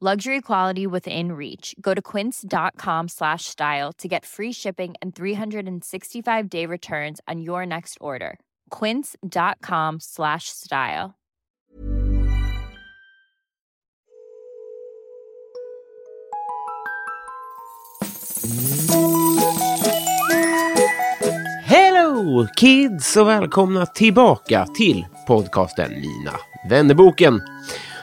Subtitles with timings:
[0.00, 1.74] Luxury quality within reach.
[1.80, 7.66] Go to quince.com slash style to get free shipping and 365 day returns on your
[7.66, 8.38] next order.
[8.70, 11.16] Quince.com slash style.
[21.66, 26.36] Hello kids och välkomna tillbaka till podcasten Mina
[26.70, 27.40] vännerboken.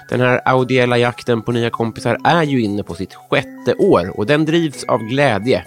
[0.10, 4.26] Den här audiella jakten på nya kompisar är ju inne på sitt sjätte år och
[4.26, 5.64] den drivs av glädje.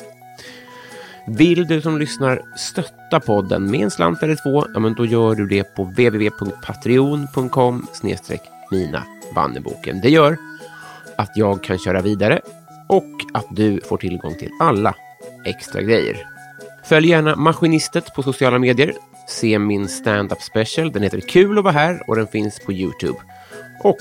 [1.27, 5.35] Vill du som lyssnar stötta podden med en slant eller två, ja men då gör
[5.35, 7.87] du det på www.patreon.com
[8.71, 10.01] mina vanneboken.
[10.01, 10.37] Det gör
[11.17, 12.41] att jag kan köra vidare
[12.89, 14.95] och att du får tillgång till alla
[15.45, 16.17] extra grejer.
[16.85, 18.93] Följ gärna Maskinistet på sociala medier.
[19.29, 20.93] Se min stand-up special.
[20.93, 23.19] Den heter Kul att vara här och den finns på Youtube.
[23.85, 24.01] Och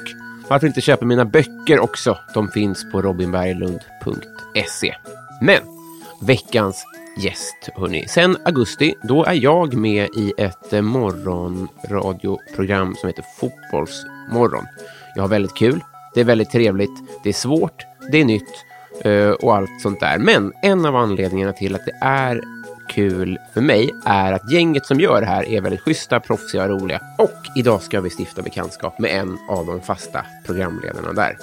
[0.50, 2.18] varför inte köpa mina böcker också?
[2.34, 4.96] De finns på robinberglund.se.
[5.42, 5.62] Men
[6.22, 6.86] veckans
[7.18, 8.08] gäst, hörni.
[8.08, 14.66] Sen augusti, då är jag med i ett morgonradioprogram som heter Fotbollsmorgon.
[15.16, 15.84] Jag har väldigt kul.
[16.14, 17.24] Det är väldigt trevligt.
[17.24, 17.86] Det är svårt.
[18.12, 18.66] Det är nytt
[19.02, 20.18] eh, och allt sånt där.
[20.18, 22.42] Men en av anledningarna till att det är
[22.90, 26.70] kul för mig är att gänget som gör det här är väldigt schyssta, proffsiga och
[26.70, 27.02] roliga.
[27.18, 31.38] Och idag ska vi stifta bekantskap med en av de fasta programledarna där.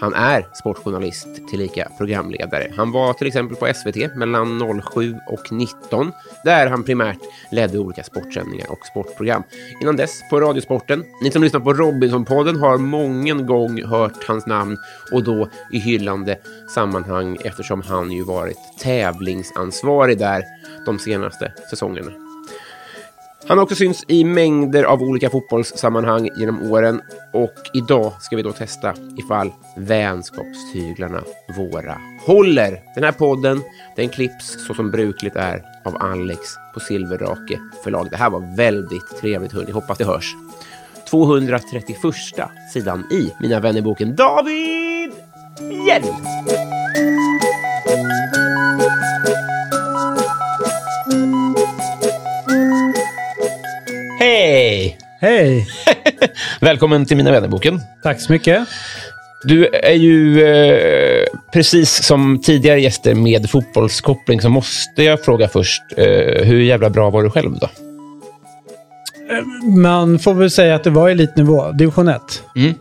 [0.00, 2.72] Han är sportjournalist tillika programledare.
[2.76, 6.12] Han var till exempel på SVT mellan 07 och 19
[6.44, 7.18] där han primärt
[7.50, 9.42] ledde olika sportsändningar och sportprogram.
[9.80, 11.04] Innan dess på Radiosporten.
[11.22, 14.78] Ni som lyssnar på Robinson-podden har mången gång hört hans namn
[15.12, 16.38] och då i hyllande
[16.74, 20.42] sammanhang eftersom han ju varit tävlingsansvarig där
[20.86, 22.10] de senaste säsongerna.
[23.48, 27.00] Han har också synts i mängder av olika fotbollssammanhang genom åren
[27.32, 31.22] och idag ska vi då testa ifall vänskapstyglarna
[31.56, 32.80] våra håller.
[32.94, 33.62] Den här podden,
[33.96, 36.40] den klipps så som brukligt är av Alex
[36.74, 38.10] på Silverrake förlag.
[38.10, 40.34] Det här var väldigt trevligt hörni, hoppas det hörs.
[41.10, 41.96] 231
[42.72, 45.12] sidan i Mina vännerboken David
[45.60, 46.73] Hjelm.
[54.24, 54.98] Hej!
[55.20, 55.66] Hej!
[56.60, 57.80] Välkommen till Mina vännerboken.
[58.02, 58.68] Tack så mycket.
[59.42, 65.82] Du är ju eh, precis som tidigare gäster med fotbollskoppling så måste jag fråga först,
[65.96, 67.68] eh, hur jävla bra var du själv då?
[69.76, 72.20] Man får väl säga att det var elitnivå, division 1.
[72.56, 72.74] Mm.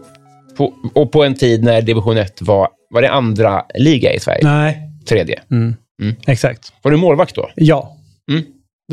[0.58, 4.42] På, och på en tid när division 1 var, var det andra liga i Sverige?
[4.44, 4.80] Nej,
[5.10, 5.40] Tredje.
[5.52, 5.76] mm.
[6.02, 6.16] Mm.
[6.28, 6.74] exakt.
[6.82, 7.50] Var du målvakt då?
[7.56, 7.98] Ja.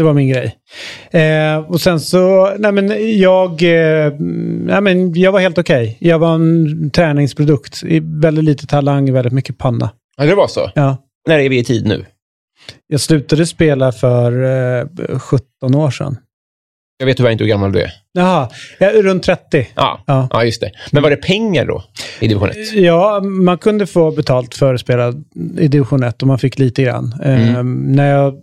[0.01, 0.57] Det var min grej.
[1.11, 4.13] Eh, och sen så, nej men jag, eh,
[4.65, 5.97] nej men jag var helt okej.
[6.01, 7.83] Jag var en träningsprodukt.
[7.83, 9.91] I Väldigt lite talang, väldigt mycket panna.
[10.17, 10.71] Ja, det var så.
[10.75, 10.97] Ja.
[11.29, 12.05] När är vi i tid nu?
[12.87, 14.33] Jag slutade spela för
[14.83, 16.17] eh, 17 år sedan.
[17.01, 17.91] Jag vet tyvärr inte hur gammal du är.
[18.13, 19.67] Jaha, är runt 30.
[19.75, 20.29] Ja, Ja.
[20.33, 20.45] ja.
[20.45, 20.71] just det.
[20.91, 21.85] Men var det pengar då
[22.21, 22.57] i division 1?
[22.75, 25.15] Ja, man kunde få betalt för att spela
[25.59, 27.15] i division 1 och man fick lite grann.
[27.25, 28.41] Eh, när jag,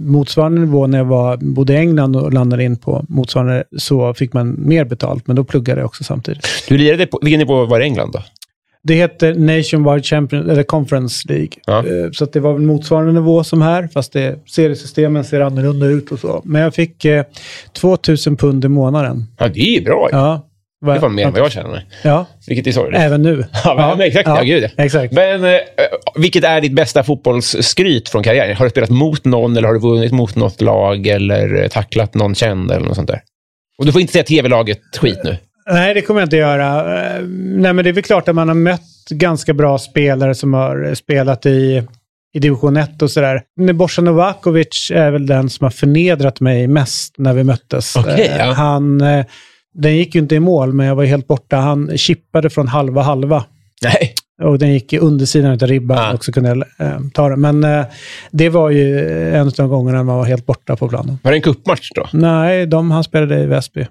[0.00, 4.32] motsvarande nivå när jag var, bodde i England och landade in på motsvarande så fick
[4.32, 6.46] man mer betalt, men då pluggade jag också samtidigt.
[6.68, 8.22] Du lirade på, vilken nivå var det i England då?
[8.86, 11.48] Det heter Nationwide Champion, eller Conference League.
[11.66, 11.78] Ja.
[11.78, 16.18] Eh, Så det var motsvarande nivå som här, fast det, seriesystemen ser annorlunda ut och
[16.18, 16.42] så.
[16.44, 17.24] Men jag fick eh,
[17.72, 19.24] 2000 pund i månaden.
[19.38, 20.08] Ja, det är bra.
[20.12, 20.16] ju.
[20.18, 20.42] Ja.
[20.80, 21.82] Det var mer än vad jag tjänade.
[22.04, 23.00] Ja, Vilket är sorgligt.
[23.00, 23.44] även nu.
[23.64, 24.28] Ja, men, exakt.
[24.28, 24.84] Ja, gud, ja.
[24.84, 25.12] Exakt.
[25.12, 25.50] Men eh,
[26.16, 28.56] vilket är ditt bästa fotbollsskryt från karriären?
[28.56, 32.14] Har du spelat mot någon eller har du vunnit mot något lag eller eh, tacklat
[32.14, 33.20] någon känd eller något sånt där?
[33.78, 35.36] Och du får inte säga tv-laget skit nu.
[35.70, 36.98] Nej, det kommer jag inte göra.
[37.16, 40.54] Eh, Nej, men det är väl klart att man har mött ganska bra spelare som
[40.54, 41.82] har spelat i,
[42.34, 43.42] i division 1 och sådär.
[43.74, 47.96] Borsa Novakovic är väl den som har förnedrat mig mest när vi möttes.
[47.96, 48.52] Okej, Eh, ja.
[48.52, 49.24] Han, eh,
[49.74, 51.56] den gick ju inte i mål, men jag var helt borta.
[51.56, 53.44] Han chippade från halva halva.
[53.82, 54.14] Nej.
[54.42, 56.12] Och den gick i undersidan av ribban Ah.
[56.12, 57.40] och så kunde jag eh, ta den.
[57.40, 57.86] Men eh,
[58.30, 59.00] det var ju
[59.34, 61.18] en av de gångerna man var helt borta på planen.
[61.22, 62.08] Var det en kuppmatch då?
[62.12, 63.86] Nej, de, han spelade i Väsby.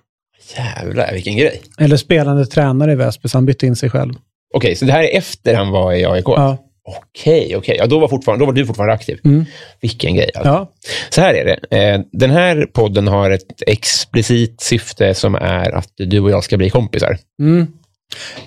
[0.58, 1.62] Jävlar, vilken grej.
[1.80, 4.14] Eller spelande tränare i Väsby, så han bytte in sig själv.
[4.54, 6.28] Okej, så det här är efter han var i AIK?
[6.28, 6.58] Ja.
[6.88, 7.76] Okej, okej.
[7.80, 9.20] Ja, då, var fortfarande, då var du fortfarande aktiv.
[9.24, 9.46] Mm.
[9.82, 10.32] Vilken grej.
[10.36, 10.50] Alltså.
[10.50, 10.72] Ja.
[11.10, 11.78] Så här är det.
[11.78, 16.58] Eh, den här podden har ett explicit syfte som är att du och jag ska
[16.58, 17.18] bli kompisar.
[17.40, 17.68] Mm.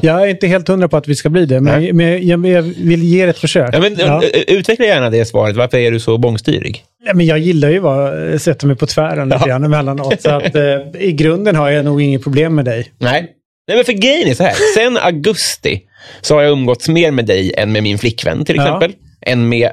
[0.00, 1.92] Jag är inte helt hundra på att vi ska bli det, men, Nej.
[1.92, 3.70] men jag, jag vill ge det ett försök.
[3.74, 4.22] Ja, men, Ja.
[4.24, 5.56] eh, Utveckla gärna det svaret.
[5.56, 6.84] Varför är du så bångstyrig?
[7.04, 10.22] Ja, men jag gillar ju att sätta mig på tvären lite grann emellanåt.
[10.22, 10.62] Så att, eh,
[10.98, 12.92] I grunden har jag nog inget problem med dig.
[12.98, 13.34] Nej.
[13.68, 14.54] Nej, men för grejen är så här.
[14.74, 15.82] Sen augusti
[16.20, 18.62] så har jag umgåtts mer med dig än med min flickvän till Ja.
[18.62, 18.92] exempel.
[19.26, 19.70] Än med,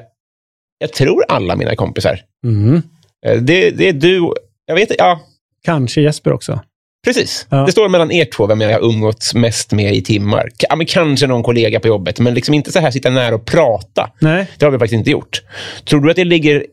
[0.78, 2.20] jag tror alla mina kompisar.
[2.44, 2.82] Mm.
[3.26, 4.32] Eh, Det, det är du,
[4.66, 5.20] jag vet ja,
[5.64, 6.60] Kanske Jesper också.
[7.06, 7.46] Precis.
[7.50, 7.56] Ja.
[7.66, 10.42] Det står mellan er två vem jag har umgåtts mest med i timmar.
[10.42, 13.44] K- Ja, kanske någon kollega på jobbet, men liksom inte så här sitta nära och
[13.44, 14.10] prata.
[14.20, 14.46] Nej.
[14.58, 15.42] Det har vi faktiskt inte gjort.
[15.84, 16.66] Tror du att det ligger,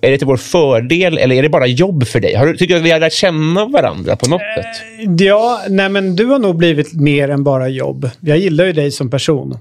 [0.00, 2.34] är det till vår fördel eller är det bara jobb för dig?
[2.34, 4.82] Har du, tycker du att vi har lärt känna varandra på något sätt?
[5.20, 8.10] Ja, nej men du har nog blivit mer än bara jobb.
[8.20, 9.58] Jag gillar ju dig som person.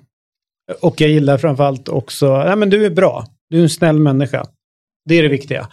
[0.81, 3.25] Och jag gillar framförallt också, nej men du är bra.
[3.49, 4.45] Du är en snäll människa.
[5.09, 5.67] Det är det viktiga.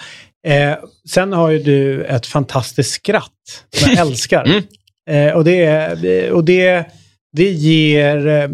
[0.46, 0.76] Eh,
[1.08, 4.44] sen har ju du ett fantastiskt skratt som jag älskar.
[4.44, 4.62] Mm.
[5.10, 6.86] Eh, och det, och det,
[7.32, 8.48] det, ger, eh,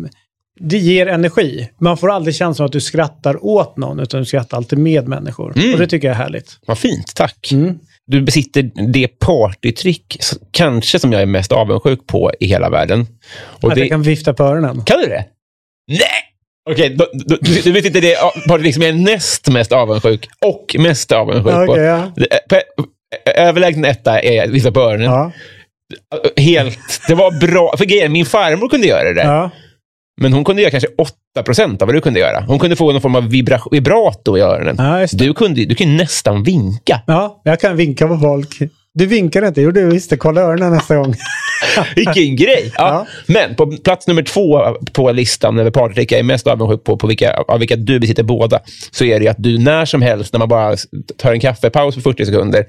[0.61, 1.71] det ger energi.
[1.81, 5.09] Man får aldrig känslan av att du skrattar åt någon, utan du skrattar alltid med
[5.09, 5.59] människor.
[5.59, 5.73] Mm.
[5.73, 6.59] Och det tycker jag är härligt.
[6.67, 7.53] Vad fint, tack.
[7.53, 7.79] Mm.
[8.07, 10.19] Du besitter det partytrick
[10.51, 13.07] kanske som jag är mest avundsjuk på i hela världen.
[13.35, 14.83] Och att det, jag kan vifta på öronen.
[14.85, 15.25] Kan du det?
[15.89, 16.24] Nej!
[16.71, 18.17] Okej, då- då- du, du vet inte det
[18.49, 21.79] partytrick som jag är näst mest avundsjuk och mest avundsjuk Okej, på.
[21.79, 22.13] ja.
[22.17, 22.85] Det- på-
[23.37, 25.05] Överlägsen etta är vissa på öronen.
[25.07, 25.33] Ja,
[26.37, 26.79] Helt,
[27.09, 27.75] det var bra.
[27.79, 29.23] För grejen, min farmor kunde göra det.
[29.23, 29.51] ja.
[30.21, 30.89] Men hon kunde göra kanske
[31.37, 32.45] 8% av vad du kunde göra.
[32.49, 34.77] Hon kunde få någon form av vibra, vibrato i öronen.
[34.79, 35.07] ja.
[35.13, 37.01] Du kunde du ju nästan vinka.
[37.07, 38.59] Ja, jag kan vinka på folk.
[38.95, 41.15] Du vinkar inte, jo du visste, kolla öronen nästa gång.
[41.97, 42.73] Vilken grej!
[42.77, 42.89] Ja.
[42.89, 43.07] Ja.
[43.27, 47.07] Men på plats nummer två på listan över partytrick jag är mest avundsjuk på, på
[47.07, 48.61] vilka, av vilka du besitter båda,
[48.91, 50.77] så är det att du när som helst, när man bara
[51.17, 52.65] tar en kaffepaus på 40 sekunder,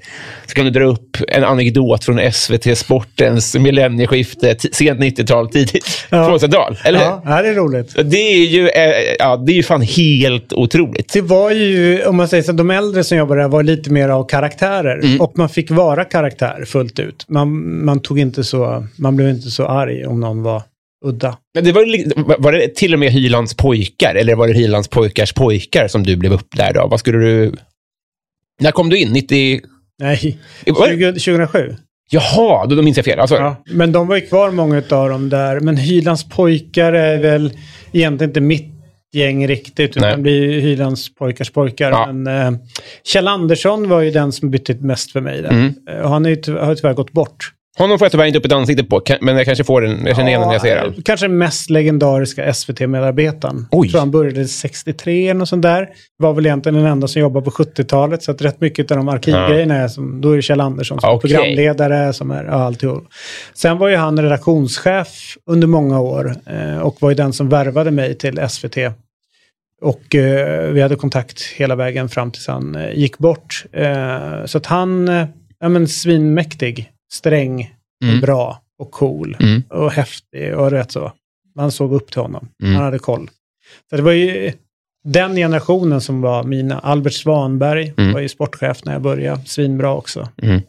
[0.46, 6.28] så kan du dra upp en anekdot från SVT Sportens millennieskifte, sent 90-tal, tidigt Ja.
[6.30, 6.76] 2000-tal.
[6.84, 7.98] Eller Ja, ja, det är roligt.
[7.98, 8.02] hur?
[8.04, 8.70] Det är ju
[9.18, 11.12] ja, det är ju fan helt otroligt.
[11.12, 14.08] Det var ju, om man säger så, de äldre som jobbade där var lite mer
[14.08, 14.98] av karaktärer.
[15.04, 15.20] Mm.
[15.20, 17.24] Och man fick vara karaktär fullt ut.
[17.28, 20.62] Man, man, tog inte så, man blev inte så arg om någon var
[21.04, 21.38] udda.
[21.54, 25.32] Men det var, var det till och med Hylands pojkar, eller var det Hylands pojkars
[25.32, 26.90] pojkar som du blev upplärd av?
[26.90, 27.52] Vad skulle du...
[28.60, 29.12] När kom du in?
[29.12, 29.60] 90...
[29.98, 31.76] Nej, Var det- 20, 2007.
[32.10, 33.20] Jaha, då, då minns jag fel.
[33.20, 35.60] Alltså, Ja, men de var ju kvar många av dem där.
[35.60, 37.52] Men Hylands pojkar är väl
[37.92, 38.72] egentligen inte mitt
[39.12, 39.96] gäng riktigt.
[39.96, 40.08] Nej.
[40.08, 41.90] Utan det blir Hylands pojkars pojkar.
[41.90, 42.12] Ja.
[42.12, 42.60] Men eh,
[43.04, 45.42] Kjell Andersson var ju den som betytt mest för mig.
[45.42, 45.50] Där.
[45.50, 45.74] Mm.
[45.90, 47.52] Eh, han är ju har ju tyvärr gått bort.
[47.78, 50.06] Honom får jag tyvärr inte upp ett ansikte på, men jag kanske får en...
[50.06, 51.02] Jag känner igen honom när jag ser honom.
[51.04, 53.66] Kanske den mest legendariska SVT-medarbetaren.
[53.70, 53.86] Oj.
[53.86, 55.88] Jag tror han började 63 eller något sånt där.
[56.18, 58.22] Var väl egentligen den enda som jobbade på 70-talet.
[58.22, 61.10] Så att rätt mycket av de arkivgrejerna är som, då är det Kjell Andersson som
[61.10, 61.30] är Okej.
[61.30, 63.04] programledare som är ja, alltihop.
[63.54, 67.90] Sen var ju han redaktionschef under många år eh, och var ju den som värvade
[67.90, 68.76] mig till SVT.
[69.82, 73.64] Och eh, vi hade kontakt hela vägen fram tills han eh, gick bort.
[73.72, 75.26] Eh, så att han, eh,
[75.60, 78.20] ja men svinmäktig, sträng, Mm.
[78.20, 79.62] bra och cool Mm.
[79.70, 81.12] och häftig och rätt så.
[81.56, 82.48] Man såg upp till honom.
[82.62, 82.74] Mm.
[82.74, 83.30] Han hade koll.
[83.90, 84.52] Så det var ju
[85.04, 86.78] den generationen som var mina.
[86.78, 88.12] Albert Svanberg Mm.
[88.12, 89.40] var ju sportchef när jag började.
[89.44, 90.28] Svinbra också.
[90.42, 90.60] Mm.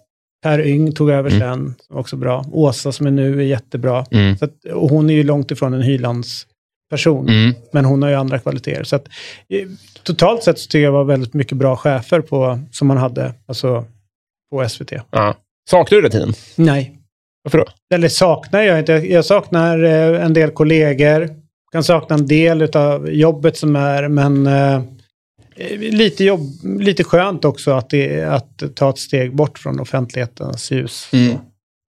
[0.44, 1.40] Per Yng tog över Mm.
[1.40, 2.46] sen, som också bra.
[2.52, 4.06] Åsa som är nu är jättebra.
[4.12, 4.38] Mm.
[4.38, 6.48] Så att, och hon är ju långt ifrån en Hylands
[6.90, 7.30] person.
[7.30, 7.54] Mm.
[7.74, 8.84] Men hon har ju andra kvaliteter.
[8.84, 9.08] Så att,
[9.50, 9.68] eh,
[10.04, 13.34] totalt sett så tycker jag det var väldigt mycket bra chefer på, som man hade
[13.46, 13.86] alltså,
[14.52, 14.92] på SVT.
[15.12, 15.36] Ja.
[15.70, 16.34] Saknar du den tiden?
[16.56, 16.94] Nej,
[17.44, 17.66] Varför då?
[17.96, 18.92] eller saknar jag inte.
[18.94, 21.30] Jag saknar eh, en del kollegor.
[21.72, 24.82] Kan sakna en del av jobbet som är, men eh,
[25.80, 26.42] lite, jobb,
[26.80, 31.10] lite skönt också att, det, att ta ett steg bort från offentlighetens ljus.
[31.14, 31.32] Mm.
[31.32, 31.42] Kan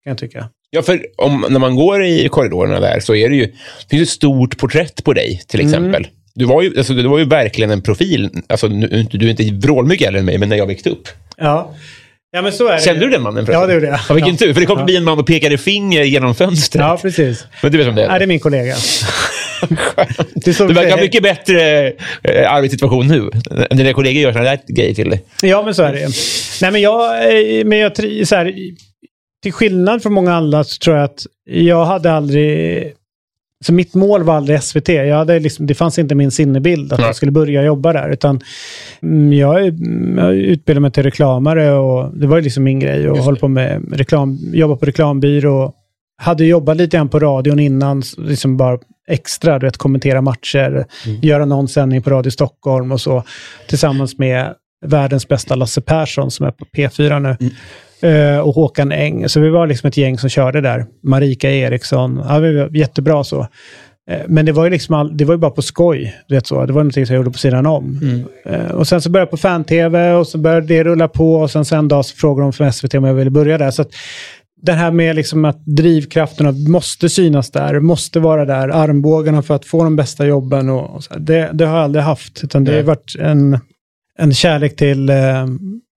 [0.03, 0.49] jag tycka.
[0.69, 4.01] Ja, för om, när man går i korridorerna där så är det ju det finns
[4.03, 5.73] ett stort porträtt på dig, till Mm.
[5.73, 6.07] exempel.
[6.35, 8.29] Du, var ju, alltså, du var ju verkligen en profil.
[8.47, 11.07] Alltså, nu, du är inte vrålmycket äldre än mig, men när jag växte upp.
[11.37, 11.73] Ja.
[12.31, 12.81] Ja, men så är det.
[12.81, 13.45] Kände du den mannen?
[13.45, 13.61] förresten?
[13.61, 13.99] Ja, det gjorde jag.
[14.09, 14.37] Ja, vilken Ja.
[14.37, 14.81] tur, för det kom Ja.
[14.85, 16.81] förbi en man och pekade finger genom fönstret.
[16.85, 17.45] Ja, precis.
[17.63, 18.07] Men du vet om det är?
[18.09, 18.75] Nej, det är min kollega.
[18.75, 19.05] Så
[20.67, 21.87] Du verkar ha mycket bättre
[22.23, 23.29] eh, arbetssituation nu
[23.69, 25.23] än dina kollegor gör sådana där grejer till dig.
[25.41, 26.09] Ja, men så är det.
[26.61, 27.91] Nej, men jag, eh, men jag
[28.27, 28.53] så här,
[29.43, 32.93] till skillnad från många andra så tror jag att jag hade aldrig...
[33.65, 34.89] Så mitt mål var aldrig SVT.
[34.89, 37.07] Jag hade liksom, det fanns inte min sinnebild att Nej.
[37.07, 38.09] jag skulle börja jobba där.
[38.09, 38.39] Utan
[39.01, 39.65] mm, jag,
[40.17, 43.09] jag utbildade mig till reklamare och det var liksom min grej.
[43.09, 43.39] Och det.
[43.39, 45.73] på med reklam, jobba på reklambyrå.
[46.21, 50.85] Hade jobbat lite grann på radion innan, liksom bara extra, du vet, kommentera matcher,
[51.21, 53.23] göra någon sändning på Radio Stockholm och så,
[53.67, 54.53] tillsammans med
[54.85, 57.29] världens bästa Lasse Persson som är på P4 nu.
[57.29, 57.51] Eh,
[58.43, 59.29] och Håkan Eng.
[59.29, 60.85] Så vi var liksom ett gäng som körde där.
[61.03, 62.21] Marika Eriksson.
[62.29, 63.47] Ja, vi var jättebra så.
[64.11, 66.15] Eh, Men det var ju liksom all, det var ju bara på skoj.
[66.27, 66.65] Du vet så.
[66.65, 67.99] Det var någonting som jag gjorde på sidan om.
[68.45, 71.33] Eh, Och sen så började jag på fan-tv och så började det rulla på.
[71.35, 73.71] Och sen så en dag så frågade de från SVT om jag ville börja där.
[73.71, 73.89] Så att
[74.61, 79.65] det här med liksom att drivkrafterna måste synas där, måste vara där, armbågarna för att
[79.65, 80.69] få de bästa jobben.
[80.69, 82.43] Och, och här, det, det har jag aldrig haft.
[82.43, 83.59] Utan det har varit en,
[84.17, 85.09] en kärlek till...
[85.09, 85.45] Eh,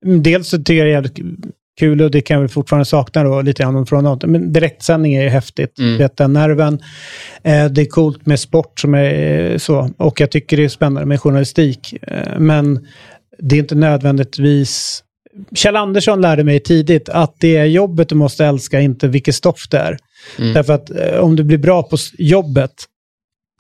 [0.05, 1.19] dels så tycker jag det är jävligt
[1.79, 4.25] kul och det kan väl fortfarande sakna då lite grann från något.
[4.25, 5.79] Men direktsändning är ju häftigt.
[5.79, 6.09] Mm.
[6.17, 6.81] Den nerven.
[7.43, 9.91] Eh, det är coolt med sport som är eh, så.
[9.97, 11.95] Och jag tycker det är spännande med journalistik.
[12.03, 12.87] Eh, men
[13.39, 15.03] det är inte nödvändigtvis...
[15.55, 19.69] Kjell Andersson lärde mig tidigt att det är jobbet du måste älska, inte vilket stoff
[19.71, 19.99] det är.
[20.39, 20.55] Mm.
[20.55, 22.73] Därför att eh, om du blir bra på jobbet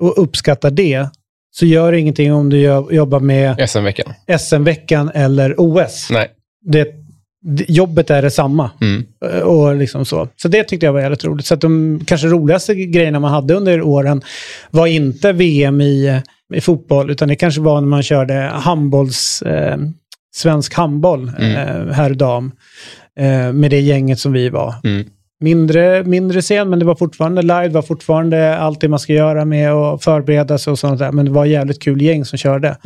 [0.00, 1.09] och uppskattar det,
[1.50, 4.14] så gör det ingenting om du jobbar med SM-veckan.
[4.38, 6.09] SM-veckan eller OS.
[6.11, 6.31] Nej.
[6.64, 7.01] Det,
[7.68, 8.70] jobbet är detsamma.
[8.80, 9.04] Mm.
[9.25, 10.28] Eh, Och liksom så.
[10.37, 11.46] så det tyckte jag var jävligt roligt.
[11.46, 14.22] Så att de kanske roligaste grejerna man hade under åren
[14.70, 16.20] var inte VM i,
[16.54, 19.76] i fotboll, utan det kanske var när man körde handbolls, eh,
[20.34, 21.52] svensk handboll, Mm.
[21.56, 22.52] eh, herr dam,
[23.20, 24.75] eh, med det gänget som vi var.
[24.84, 25.04] Mm.
[25.40, 29.12] Mindre, mindre scen, men det var fortfarande live, det var fortfarande allt det man ska
[29.12, 31.12] göra med att förbereda sig och sånt där.
[31.12, 32.76] Men det var jävligt kul gäng som körde.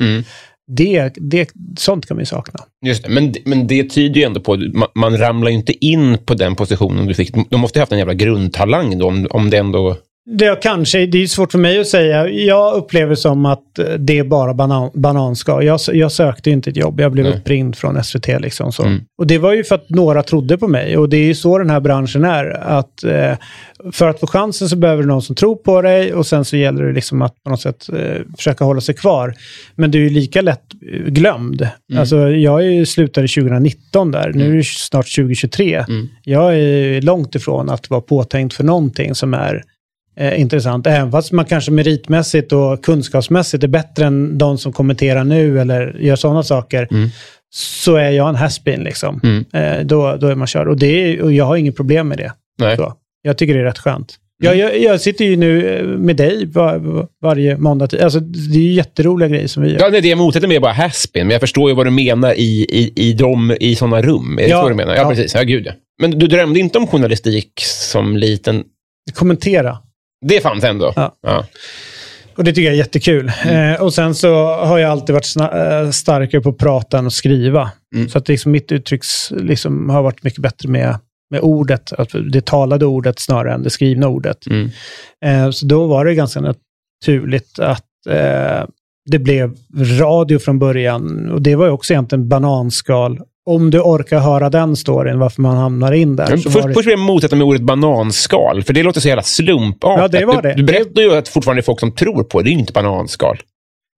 [0.69, 2.61] Det, det, sånt kan man ju sakna.
[2.87, 3.09] Just det.
[3.09, 6.35] Men, men det tyder ju ändå på att man, man ramlar ju inte in på
[6.35, 7.35] den positionen du fick.
[7.51, 9.97] De måste ha haft en jävla grundtalang då, om, om det ändå...
[10.29, 12.29] Det kanske, det är svårt för mig att säga.
[12.29, 15.65] Jag upplever som att det är bara banan, bananskal.
[15.65, 17.35] Jag, jag sökte inte ett jobb, jag blev Nej.
[17.35, 18.27] uppringd från SVT.
[18.27, 18.83] Liksom så.
[18.83, 19.01] Mm.
[19.19, 20.97] Och det var ju för att några trodde på mig.
[20.97, 22.51] Och det är ju så den här branschen är.
[22.51, 23.33] Att, eh,
[23.93, 26.57] för att få chansen så behöver du någon som tror på dig och sen så
[26.57, 29.35] gäller det liksom att på något sätt eh, försöka hålla sig kvar.
[29.75, 31.69] Men du är ju lika lätt eh, glömd.
[31.99, 35.85] Alltså, jag är ju slutade 2019 där, nu är det snart 2023.
[35.89, 36.09] Mm.
[36.25, 39.63] Jag är långt ifrån att vara påtänkt för någonting som är
[40.21, 40.87] eh, intressant.
[40.87, 45.97] Även fast man kanske meritmässigt och kunskapsmässigt är bättre än de som kommenterar nu eller
[46.01, 46.89] gör sådana saker.
[46.91, 47.09] Mm.
[47.55, 49.21] Så är jag en haspin liksom.
[49.23, 49.45] Mm.
[49.53, 50.69] Eh, då, då är man körd.
[50.69, 52.33] Och, det är, och jag har inget problem med det.
[52.59, 52.77] Nej.
[52.77, 52.95] Så.
[53.23, 54.19] Jag tycker det är rätt skönt.
[54.43, 57.89] Jag, jag, jag sitter ju nu eh, med dig var, varje måndag.
[58.03, 59.81] Alltså, det är ju jätteroliga grejer som vi gör.
[59.81, 61.91] Ja, nej, det jag motsätter mig är bara haspin, men jag förstår ju vad du
[61.91, 64.39] menar i, i, i, de, i sådana rum.
[64.39, 64.95] Är det Ja, så du menar?
[64.95, 65.09] Ja, ja.
[65.09, 65.35] precis.
[65.35, 65.73] Ja, gud ja.
[66.03, 68.65] Men du drömde inte om journalistik som liten?
[69.15, 69.79] Kommentera.
[70.21, 70.93] Det fanns ändå?
[70.97, 71.17] Ja.
[71.23, 71.47] ja.
[72.37, 73.33] Och det tycker jag är jättekul.
[73.47, 77.13] Eh, och sen så har jag alltid varit eh, starkare på att prata än att
[77.13, 77.71] skriva.
[77.95, 78.09] Mm.
[78.09, 80.99] Så att liksom mitt uttrycks liksom har varit mycket bättre med,
[81.31, 84.47] med ordet, att det talade ordet snarare än det skrivna ordet.
[84.47, 84.71] Mm.
[85.25, 88.65] Eh, så då var det ganska naturligt att eh,
[89.11, 89.55] det blev
[90.01, 91.31] radio från början.
[91.31, 93.21] Och det var ju också egentligen bananskal.
[93.47, 96.27] Om du orkar höra den storyn, varför man hamnar in där.
[96.29, 99.09] Men först, var det- först vill jag motsätta mig ordet bananskal, för det låter så
[99.09, 100.13] jävla slumpartat.
[100.13, 100.49] Ja, det var det.
[100.49, 102.45] Du, du berättar ju att fortfarande är folk som tror på det.
[102.45, 103.39] Det är ju inte bananskal.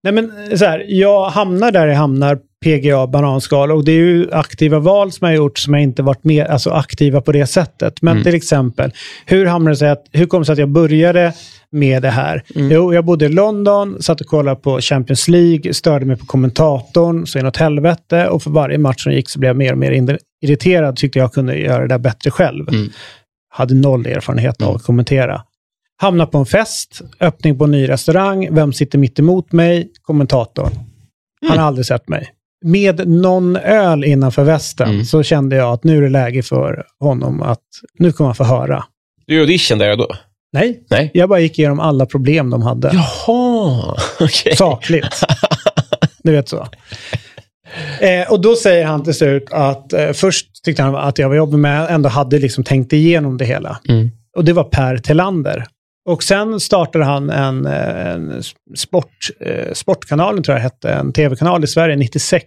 [0.03, 4.31] Nej men så här, jag hamnar där jag hamnar, PGA bananskal, och det är ju
[4.31, 7.47] aktiva val som jag har gjort som jag inte varit med, alltså aktiva på det
[7.47, 8.01] sättet.
[8.01, 8.23] Men Mm.
[8.23, 8.91] till exempel,
[9.25, 11.33] hur hamnade det sig att, hur kom det sig att jag började
[11.71, 12.43] med det här?
[12.55, 12.71] Mm.
[12.71, 17.27] Jo, jag bodde i London, satt och kollade på Champions League, störde mig på kommentatorn,
[17.27, 20.17] så inåt helvete, och för varje match som gick så blev jag mer och mer
[20.41, 22.69] irriterad, tyckte jag kunde göra det där bättre själv.
[22.69, 22.89] Mm.
[23.49, 25.41] Hade noll erfarenhet av att kommentera.
[26.01, 29.89] Hamnar på en fest, öppning på en ny restaurang, vem sitter mitt emot mig?
[30.01, 30.71] Kommentatorn.
[31.49, 32.29] Han har aldrig sett mig.
[32.65, 35.05] Med någon öl innanför västen Mm.
[35.05, 37.59] så kände jag att nu är det läge för honom att
[37.99, 38.83] nu kommer han få höra.
[39.27, 40.07] Du är audition där då?
[40.53, 41.11] Nej, Nej.
[41.13, 42.91] jag bara gick igenom alla problem de hade.
[42.93, 44.55] Jaha, okej.
[44.55, 45.21] Sakligt.
[46.23, 46.67] Du vet så.
[47.99, 51.35] Eh, och då säger han till slut att eh, först tyckte han att jag var
[51.35, 53.79] jobbig men jag ändå hade liksom tänkt igenom det hela.
[53.89, 54.09] Mm.
[54.37, 55.65] Och det var Per Telander.
[56.09, 58.43] Och sen startade han en, en
[58.75, 62.45] sport, eh, Sportkanalen, tror jag hette, en tv-kanal i Sverige 96,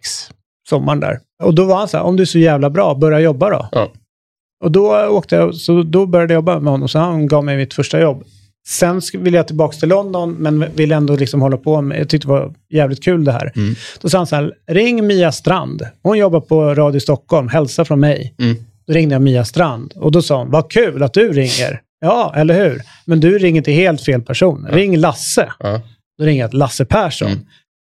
[0.68, 1.20] sommaren där.
[1.42, 3.68] Och då var han så här, om du är så jävla bra, börja jobba då.
[3.72, 3.88] Ja.
[4.64, 7.56] Och då åkte jag, så då började jag jobba med honom, så han gav mig
[7.56, 8.24] mitt första jobb.
[8.68, 12.28] Sen ville jag tillbaka till London, men ville ändå liksom hålla på med, jag tyckte
[12.28, 13.52] det var jävligt kul det här.
[13.56, 13.74] Mm.
[14.00, 15.82] Då sa han så här, ring Mia Strand.
[16.02, 18.34] Hon jobbar på Radio Stockholm, hälsa från mig.
[18.38, 18.56] Mm.
[18.86, 21.80] Då ringde jag Mia Strand och då sa hon, vad kul att du ringer.
[22.04, 22.82] Ja, eller hur?
[23.06, 24.66] Men du ringer till helt fel person.
[24.70, 25.52] Ring Lasse.
[25.58, 25.80] Ja.
[26.18, 27.28] Då ringer jag till Lasse Persson.
[27.32, 27.44] Mm.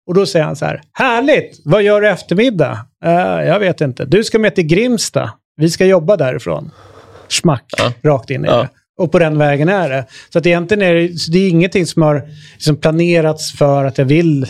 [0.06, 2.78] Och då säger han så här, härligt, vad gör du eftermiddag?
[3.04, 3.10] "Eh,
[3.46, 4.04] jag vet inte.
[4.04, 5.30] Du ska med till Grimsta.
[5.56, 6.70] Vi ska jobba därifrån.
[7.28, 7.92] Schmack, Ja.
[8.10, 8.56] rakt in i Ja.
[8.56, 8.68] det.
[8.98, 10.04] Och på den vägen är det.
[10.32, 14.04] Så att egentligen är det, det är ingenting som har liksom planerats för att jag
[14.04, 14.46] vill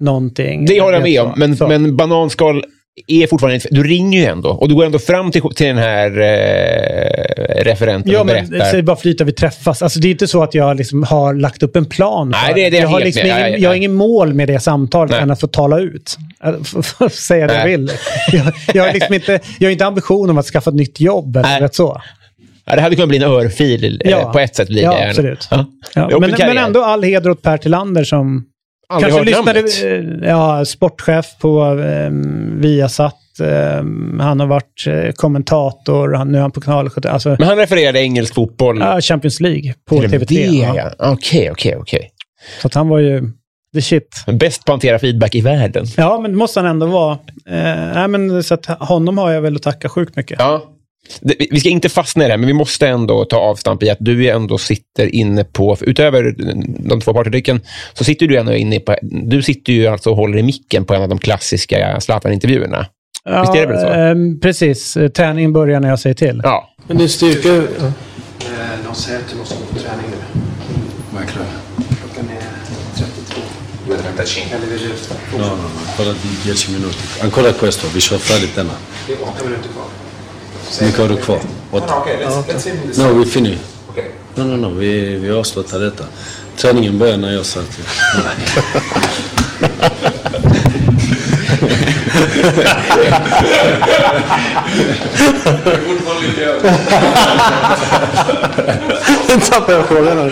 [0.00, 0.66] någonting.
[0.66, 1.68] Det håller jag med om, men, Så.
[1.68, 2.64] men bananskal
[3.06, 3.60] är fortfarande...
[3.70, 8.12] Du ringer ju ändå och du går ändå fram till, till den här eh, referenten
[8.12, 8.70] Ja, och men berättar.
[8.70, 9.82] säg bara flyta vi träffas.
[9.82, 12.28] Alltså, det är inte så att jag liksom har lagt upp en plan.
[12.30, 13.76] Nej, det- det är jag, har liksom ingen, Ja, ja, jag har ja.
[13.76, 15.20] ingen mål med det samtalet Nej.
[15.20, 16.16] än att få tala ut.
[16.98, 17.90] Få säga det jag vill.
[18.32, 21.36] Jag, jag, har liksom inte, jag har inte ambition om att skaffa ett nytt jobb.
[21.36, 21.68] Eller Nej.
[21.72, 22.00] så.
[22.66, 24.32] Ja, det hade kunnat bli en örfil eh, Ja.
[24.32, 24.68] på ett sätt.
[24.68, 25.48] Blir Ja, absolut.
[25.50, 25.66] Ja.
[25.94, 28.44] Ja, men, men ändå all heder åt Per Tillander som
[28.88, 29.60] Aldrig kanske lyssnade.
[29.60, 30.22] namnet.
[30.22, 33.14] eh, Ja, sportchef på um, Viasat.
[33.42, 36.12] ehm, han har varit eh, kommentator.
[36.12, 37.08] Han, nu är han på kanal 70.
[37.08, 38.78] Alltså, Men han refererade engelsk fotboll.
[38.80, 40.26] ja, Champions League på Till och med TV3.
[40.28, 40.74] Det, ja.
[40.98, 41.10] ja.
[41.12, 42.10] Okej, okej, okej.
[42.60, 43.22] Så att han var ju
[43.74, 44.08] the shit.
[44.26, 45.86] Bäst på att hantera feedback i världen.
[45.96, 47.12] Ja, men det måste han ändå vara.
[47.48, 50.36] Eh, nej, men, så att honom har jag väl att tacka sjukt mycket.
[50.38, 50.62] Ja.
[51.50, 53.98] Vi ska inte fastna i det här, men vi måste ändå ta avstamp i att
[54.00, 56.34] du ändå sitter inne på, utöver
[56.88, 57.60] de två partydrycken,
[57.94, 60.94] så sitter du ändå inne på, du sitter ju alltså och håller i micken på
[60.94, 62.86] en av de klassiska Zlatan-intervjuerna.
[63.24, 63.86] Ja, Visst är det väl så?
[63.86, 64.96] ehm, precis.
[64.96, 66.40] Eh, Träningen börjar när jag säger till.
[66.44, 66.68] Ja.
[66.86, 67.48] Men din styrka...
[67.48, 67.62] Eh,
[68.88, 70.40] De säger att du måste gå på träning nu.
[71.18, 71.46] Verkligen.
[72.02, 72.42] Klockan är
[72.96, 73.40] 32.
[74.56, 75.38] Eller vill du?
[75.38, 75.68] No, no, no.
[75.88, 76.12] Ancora
[76.44, 76.98] di 10 minuti.
[77.22, 78.72] Ancora questo, vi kör färdigt denna.
[79.06, 79.84] Det är åtta minuter kvar.
[80.80, 81.38] Mycket har du kvar?
[81.70, 81.94] Åtta?
[81.96, 83.58] Okej, let's, let's No, we finish.
[83.88, 84.10] Okej.
[84.34, 84.68] No, no, no.
[84.68, 86.04] Vi, vi avslutar detta.
[86.56, 87.44] Träningen börjar när jag.
[99.28, 100.30] Nu tappade jag frågan.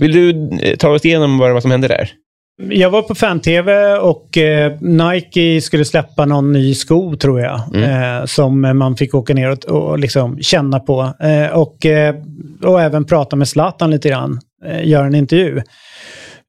[0.00, 2.10] Vill du eh, ta oss igenom vad, vad som hände där?
[2.58, 7.60] Jag var på fan-tv och eh, Nike skulle släppa någon ny sko, tror jag.
[7.74, 11.14] Eh, som man fick åka ner och, och liksom känna på.
[11.20, 12.14] Eh, och, eh,
[12.62, 14.40] och även prata med Zlatan lite grann.
[14.64, 15.62] Eh, göra en intervju.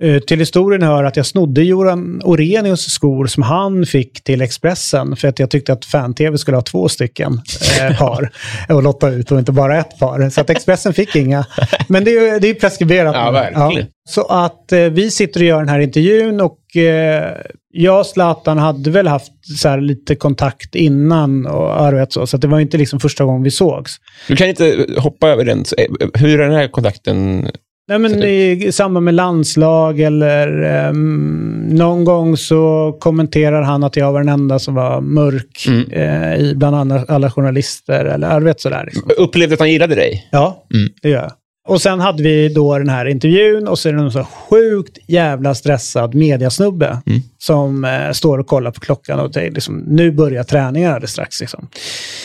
[0.04, 5.16] Eh, till historien hör att jag snodde Joran Orenius skor som han fick till Expressen.
[5.16, 7.42] För att jag tyckte att fan-tv skulle ha två stycken
[7.82, 8.32] eh, par.
[8.70, 10.30] och lotta ut och inte bara ett par.
[10.30, 11.46] Så att Expressen fick inga.
[11.88, 13.16] Men det är ju det är preskriberat.
[13.16, 13.88] Ja, verkligen.
[14.10, 17.38] Så att eh, vi sitter och gör den här intervjun och eh,
[17.76, 22.14] jag och Zlatan hade väl haft så här, lite kontakt innan och ja, du vet
[22.14, 22.28] så.
[22.28, 23.98] Så det var inte liksom första gången vi sågs.
[24.28, 25.66] Du kan inte hoppa över den.
[25.78, 27.48] Eh, Hur är den här kontakten?
[27.88, 34.12] Nej, men i, samband med landslag eller ehm, någon gång så kommenterar han att jag
[34.14, 35.92] var den enda som var mörk Mm.
[35.92, 38.06] eh, i bland annat alla journalister.
[38.06, 38.84] Eller ja, du vet sådär.
[38.86, 39.10] Liksom.
[39.18, 40.28] Upplevde att han gillade dig?
[40.32, 40.90] Ja, Mm.
[41.02, 41.32] det gör jag.
[41.68, 44.98] Och sen hade vi då den här intervjun och så är det någon så sjukt
[45.08, 47.22] jävla stressad mediasnubbe Mm.
[47.38, 51.12] som eh, står och kollar på klockan och det är liksom, nu börjar träningarna alldeles
[51.12, 51.42] strax.
[51.42, 51.68] Liksom.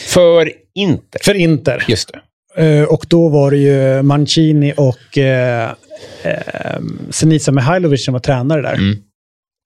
[0.09, 1.21] För Inter.
[1.25, 1.85] För Inter.
[1.89, 2.19] Just det.
[2.59, 5.71] Eh, och då var det ju Mancini och eh,
[6.23, 8.75] eh, Senisa Mihailovic som var tränare där.
[8.75, 8.97] Mm.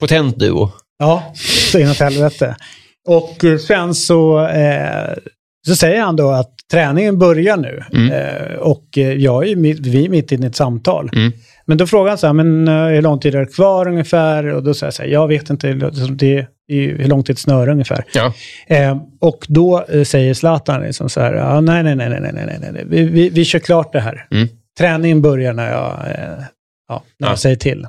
[0.01, 0.71] Potent duo.
[0.99, 1.33] Ja,
[1.71, 2.57] så inåt helvete.
[3.09, 5.15] Och eh, sen så, eh,
[5.67, 7.83] så säger han då att träningen börjar nu.
[7.93, 8.13] Mm.
[8.13, 11.11] Eh, och eh, jag är ju mitt, vi är mitt inne i ett samtal.
[11.13, 11.33] Mm.
[11.67, 14.47] Men då frågar han så här, men eh, hur lång tid är det kvar ungefär?
[14.47, 15.73] Och då säger jag så här, jag vet inte,
[16.11, 16.47] det
[16.81, 18.05] hur långt är ett snöre ungefär?
[18.15, 18.33] Ja.
[18.67, 22.47] Eh, och då eh, säger Zlatan liksom så här, ah, nej, nej, nej, nej, nej,
[22.47, 24.27] nej, nej, vi, vi, vi kör klart det här.
[24.31, 24.49] Mm.
[24.79, 26.45] Träningen börjar när jag, eh,
[26.89, 27.33] ja, när ja.
[27.33, 27.87] jag säger till.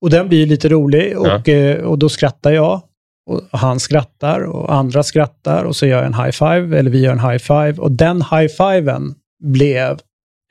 [0.00, 2.82] Och den blir lite rolig och, eh, och då skrattar jag.
[3.30, 7.00] Och han skrattar och andra skrattar och så gör jag en high five, eller vi
[7.00, 7.74] gör en high five.
[7.78, 9.98] Och den high fiven blev...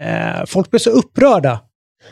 [0.01, 1.59] Eh, folk blev så upprörda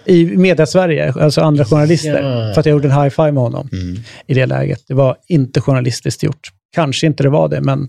[0.05, 2.53] i media-Sverige, alltså andra journalister, Ja.
[2.53, 3.99] för att jag gjorde en high five med honom Mm.
[4.27, 4.79] i det läget.
[4.87, 6.49] Det var inte journalistiskt gjort.
[6.75, 7.87] Kanske inte det var det, men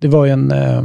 [0.00, 0.82] det var ju en, eh,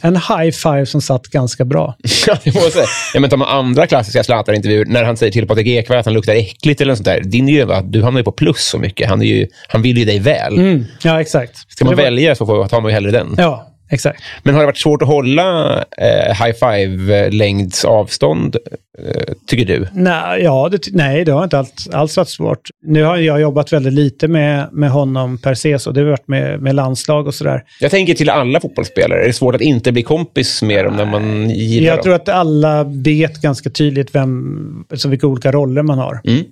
[0.00, 1.96] en high five som satt ganska bra.
[2.26, 2.86] Ja, det måste jag säga.
[3.14, 6.34] Ja, men de andra klassiska Zlatan-intervjuer, när han säger till Patrik Ekwall att han luktar
[6.34, 7.20] äckligt eller något sånt där.
[7.20, 9.08] Din är ju att du hamnar ju på plus så mycket.
[9.08, 10.58] Han, är ju, han vill ju dig väl.
[10.58, 11.72] Mm, ja, exakt.
[11.72, 13.34] Ska man var- välja så får, tar man ju hellre den.
[13.38, 14.22] Ja, exakt.
[14.42, 18.56] Men har det varit svårt att hålla eh, high five-längds avstånd,
[18.98, 19.88] eh, tycker du?
[19.92, 22.60] Nej, ja, det, nej, det har inte alls, alls varit svårt.
[22.86, 26.28] Nu har jag jobbat väldigt lite med, med honom per se, så det har varit
[26.28, 27.62] med, med landslag och sådär.
[27.80, 29.22] Jag tänker till alla fotbollsspelare.
[29.22, 32.02] Är det svårt att inte bli kompis med dem när man gillar Jag dem?
[32.02, 36.20] tror att alla vet ganska tydligt vem, alltså vilka olika roller man har.
[36.24, 36.44] Mm.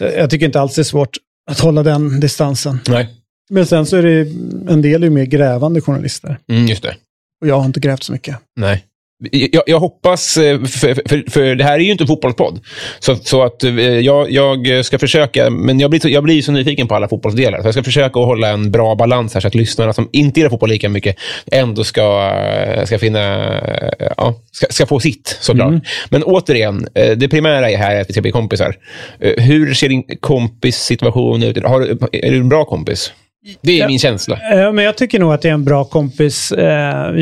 [0.00, 1.16] Jag tycker inte alls det är svårt
[1.50, 2.78] att hålla den distansen.
[2.88, 3.08] Nej,
[3.50, 4.20] Men sen så är det
[4.72, 6.38] en del ju mer grävande journalister.
[6.50, 6.94] mm, just det.
[7.40, 8.36] Och jag har inte grävt så mycket.
[8.56, 8.84] Nej.
[9.32, 12.60] Jag, jag hoppas, eh, för, för, för det här är ju inte en fotbollspodd,
[12.98, 16.88] så, så att eh, jag, jag ska försöka, men jag blir, jag blir så nyfiken
[16.88, 19.54] på alla fotbollsdelar, så jag ska försöka att hålla en bra balans här så att
[19.54, 21.16] lyssnarna som inte gillar fotboll lika mycket
[21.52, 22.32] ändå ska,
[22.86, 25.68] ska finna, eh, ja, ska, ska få sitt såklart.
[25.68, 25.80] Mm.
[26.10, 28.76] Men återigen, eh, det primära är här att vi ska bli kompisar.
[29.20, 31.62] Eh, Hur ser din kompissituation ut?
[31.64, 31.80] Har,
[32.12, 33.12] är du en bra kompis?
[33.62, 34.38] Det är min känsla.
[34.52, 36.52] Eh, Men jag tycker nog att det är en bra kompis.
[36.52, 37.14] Eh,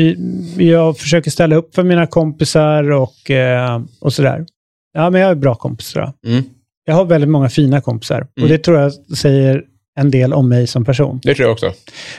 [0.57, 4.45] Jag försöker ställa upp för mina kompisar och, eh, och sådär.
[4.93, 6.31] Ja, men jag är bra kompis tror jag.
[6.33, 6.43] Mm.
[6.85, 8.15] Jag har väldigt många fina kompisar.
[8.17, 8.27] Mm.
[8.43, 9.63] Och det tror jag säger
[9.99, 11.19] en del om mig som person.
[11.23, 11.71] Det tror jag också.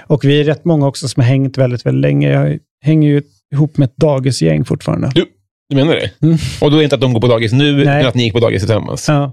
[0.07, 2.31] Och vi är rätt många också som har hängt väldigt, väldigt länge.
[2.33, 3.23] Jag hänger ju
[3.55, 5.11] ihop med ett dagisgäng fortfarande.
[5.15, 5.25] Du,
[5.69, 6.11] du menar det?
[6.27, 6.39] Mm.
[6.61, 7.85] Och då är det inte att de går på dagis nu, Nej.
[7.85, 9.09] men att ni gick på dagis tillsammans?
[9.09, 9.33] Ja.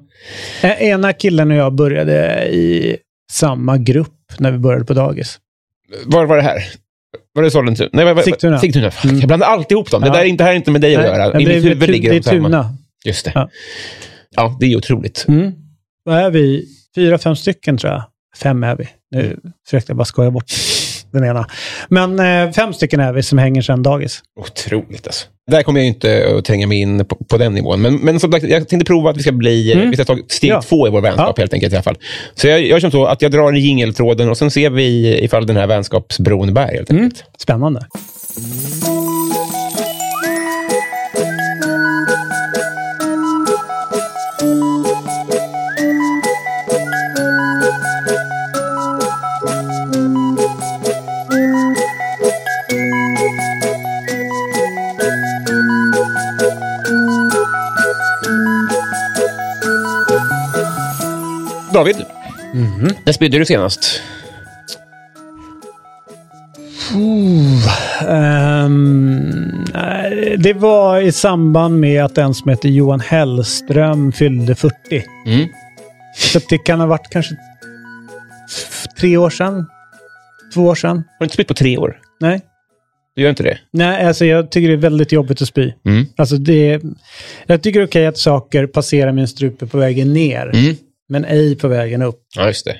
[0.79, 2.97] Ena killen och jag började i
[3.31, 5.39] samma grupp när vi började på dagis.
[6.05, 6.63] Var var det här?
[7.33, 7.89] Var det Sollentuna?
[7.93, 8.59] Nej, var, var, Sigtuna.
[8.59, 8.91] Sigtuna.
[9.03, 9.19] Mm.
[9.19, 10.01] Jag blandar alltid ihop dem.
[10.01, 10.13] Det Ja.
[10.13, 11.27] där är inte, här är inte med dig att göra.
[11.41, 12.35] I det, mitt huvud det, ligger de samma.
[12.47, 12.75] Tuna.
[13.05, 13.31] Just det.
[13.35, 13.49] Ja.
[14.35, 14.57] Ja.
[14.59, 15.25] det är otroligt.
[15.27, 15.51] Mm.
[16.03, 16.65] Vad är vi?
[16.95, 18.03] Fyra, fem stycken tror jag.
[18.37, 18.89] Fem är vi.
[19.11, 20.51] Nu försökte jag bara skoja bort
[21.11, 21.45] den ena.
[21.89, 24.19] Men eh, fem stycken är vi som hänger sedan dagis.
[24.39, 25.25] Otroligt alltså.
[25.51, 27.81] Där kommer jag inte att tränga mig in på, på den nivån.
[27.81, 29.89] Men, men som sagt, jag tänkte prova att vi ska bli, Mm.
[29.89, 30.61] vi ska ta steg Ja.
[30.61, 31.41] två i vår vänskap Ja.
[31.41, 31.97] helt enkelt i alla fall.
[32.35, 35.45] Så jag, jag känner så att jag drar i jingeltråden och sen ser vi ifall
[35.45, 37.03] den här vänskapsbron bär helt Mm.
[37.03, 37.23] enkelt.
[37.37, 37.85] Spännande.
[61.77, 61.95] David,
[62.53, 62.89] Mhm.
[63.05, 64.01] när spydde du senast?
[68.07, 74.75] Ehm, nej, det var i samband med att en som heter Johan Hellström fyllde 40.
[75.25, 75.47] Mm.
[76.17, 77.35] Så det kan ha varit kanske
[78.99, 79.65] tre år sedan.
[80.53, 80.95] Två år sedan.
[80.97, 81.99] Har du inte spytt på tre år?
[82.19, 82.41] Nej.
[83.15, 83.57] Du gör inte det?
[83.73, 85.73] Nej, alltså jag tycker det är väldigt jobbigt att spy.
[85.85, 86.05] Mm.
[86.15, 86.81] Alltså det,
[87.45, 90.75] jag tycker det är okej att saker passerar min strupe på vägen ner, Mm.
[91.09, 92.19] Men ej på vägen upp.
[92.35, 92.77] Ja, just det.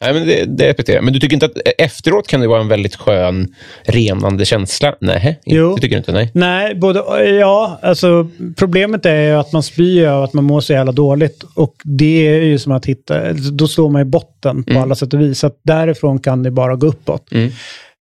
[0.00, 1.04] Nej, men det, det respekterar jag.
[1.04, 4.94] Men du tycker inte att efteråt kan det vara en väldigt skön, renande känsla?
[5.00, 5.74] Nej, Jo.
[5.74, 6.12] det tycker du inte?
[6.12, 6.30] Nej.
[6.34, 10.72] Nej, både, ja, alltså problemet är ju att man spyr och att man mår så
[10.72, 11.44] jävla dåligt.
[11.54, 14.82] Och det är ju som att hitta, då står man i botten på Mm.
[14.82, 15.38] alla sätt och vis.
[15.38, 17.32] Så att därifrån kan det bara gå uppåt.
[17.32, 17.50] Mm.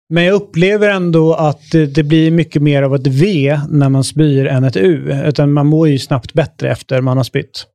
[0.08, 4.04] Men jag upplever ändå att det, det blir mycket mer av ett V när man
[4.04, 5.22] spyr än ett U.
[5.26, 7.66] Utan man mår ju snabbt bättre efter man har spytt.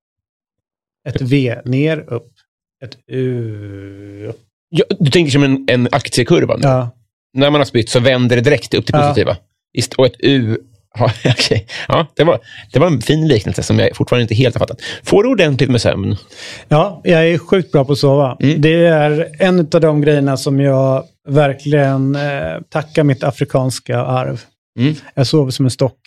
[1.07, 2.31] Ett V, ner, upp.
[2.85, 4.39] Ett U, upp.
[4.69, 6.55] Ja, du tänker som en, en aktiekurva?
[6.57, 6.61] nu.
[6.67, 6.89] Ja.
[7.33, 9.01] När man har spytt så vänder det direkt upp till Ja.
[9.01, 9.37] positiva?
[9.77, 10.57] Ist- Och ett U...
[10.99, 11.67] Ja, okej.
[11.87, 12.39] ja, det, var,
[12.73, 14.81] det var en fin liknelse som jag fortfarande inte helt har fattat.
[15.03, 16.15] Får du ordentligt med sömn?
[16.67, 18.37] Ja, jag är sjukt bra på att sova.
[18.39, 18.61] Mm.
[18.61, 22.21] Det är en av de grejerna som jag verkligen eh,
[22.69, 24.41] tackar mitt afrikanska arv.
[24.79, 24.95] Mm.
[25.13, 25.97] Jag sover som en stock.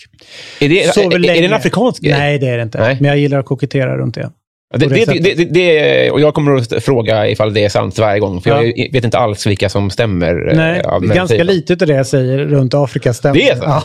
[0.60, 2.12] Är det, är, är det en afrikansk grej?
[2.12, 2.78] Nej, det är det inte.
[2.80, 2.96] Nej.
[3.00, 4.30] Men jag gillar att kokettera runt det.
[4.74, 8.40] Det, det det, det, och jag kommer att fråga ifall det är sant varje gång,
[8.40, 8.62] för Ja.
[8.62, 10.48] jag vet inte alls vilka som stämmer.
[10.50, 10.82] eh, Nej,
[11.14, 11.46] ganska typen.
[11.46, 13.34] lite av det jag säger runt Afrika stämmer.
[13.34, 13.62] Det är så?
[13.64, 13.82] Ja.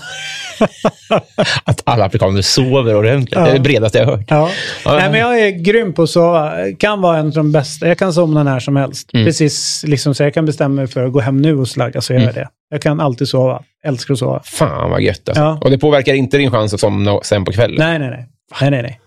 [1.63, 3.35] Att alla afrikaner sover ordentligt.
[3.35, 3.41] Ja.
[3.41, 4.51] Det är det bredaste jag har hört.
[4.85, 6.53] Nej, men jag är grym på att sova.
[6.79, 7.87] Kan vara en av de bästa.
[7.87, 9.09] Jag kan somna när som helst.
[9.13, 9.25] Mm.
[9.25, 12.13] Precis liksom så jag kan bestämma mig för att gå hem nu och slagga så
[12.13, 12.47] gör jag det.
[12.69, 13.61] Jag kan alltid sova.
[13.85, 14.41] Älskar att sova.
[14.45, 15.57] Fan vad gött alltså.
[15.61, 17.75] Och det påverkar inte din chans att somna sen på kvällen?
[17.79, 18.25] Nej, nej, nej.
[18.61, 18.99] Nej, nej, nej.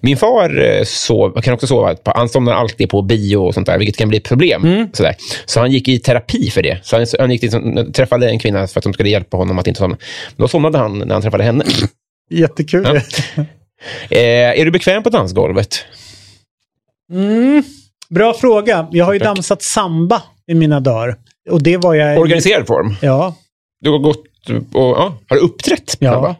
[0.00, 1.94] Min far eh, sov, kan också sova.
[1.94, 4.64] På, han somnar alltid på bio och sånt där, vilket kan bli ett problem.
[4.64, 4.88] Mm.
[4.92, 5.16] Sådär.
[5.44, 6.78] Så han gick i terapi för det.
[6.82, 9.66] Så han, han gick till, träffade en kvinna för att de skulle hjälpa honom att
[9.66, 9.96] inte somna.
[10.36, 11.64] Då somnade han när han träffade henne.
[12.30, 13.00] Jättekul.
[13.36, 13.44] Ja.
[14.10, 15.84] Eh, är du bekväm på dansgolvet?
[17.12, 17.62] Mm.
[18.08, 18.88] Bra fråga.
[18.92, 19.26] Jag har ju Tack.
[19.26, 21.16] dansat samba i mina dagar.
[21.50, 22.18] Och det var jag...
[22.18, 22.94] Organiserad form?
[23.02, 23.34] Ja.
[23.80, 24.24] Du har gått
[24.72, 25.96] och ja, har du uppträtt?
[25.98, 26.12] Ja.
[26.12, 26.36] samba?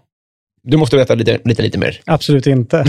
[0.64, 2.01] Du måste berätta lite, lite, lite mer.
[2.07, 2.85] Absolut inte.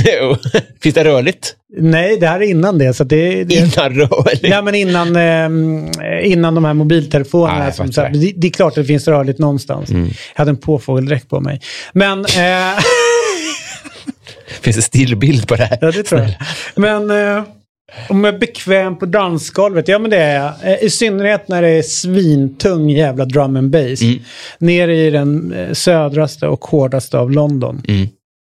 [0.82, 1.56] Finns det rörligt?
[1.78, 2.94] Nej, det här är innan det.
[2.94, 4.48] Så det, det Innan rörligt?
[4.48, 7.66] Ja, men innan, eh, innan de här mobiltelefonerna.
[7.66, 9.90] Jag som, så här, det, det är klart att det finns rörligt någonstans.
[9.90, 10.06] Mm.
[10.06, 11.62] Jag hade en påfågeldräkt på mig.
[11.94, 12.20] Men...
[12.20, 12.84] Eh,
[14.62, 15.78] Finns det stillbild på det här?
[15.82, 16.32] ja, det tror jag.
[16.76, 17.44] Men eh,
[18.10, 20.74] om jag är bekväm på dansgolvet, ja men det är jag.
[20.74, 24.02] Eh, I synnerhet när det är svintung jävla drum and bass.
[24.02, 24.20] Mm.
[24.58, 27.82] Nere i den eh, södraste och hårdaste av London.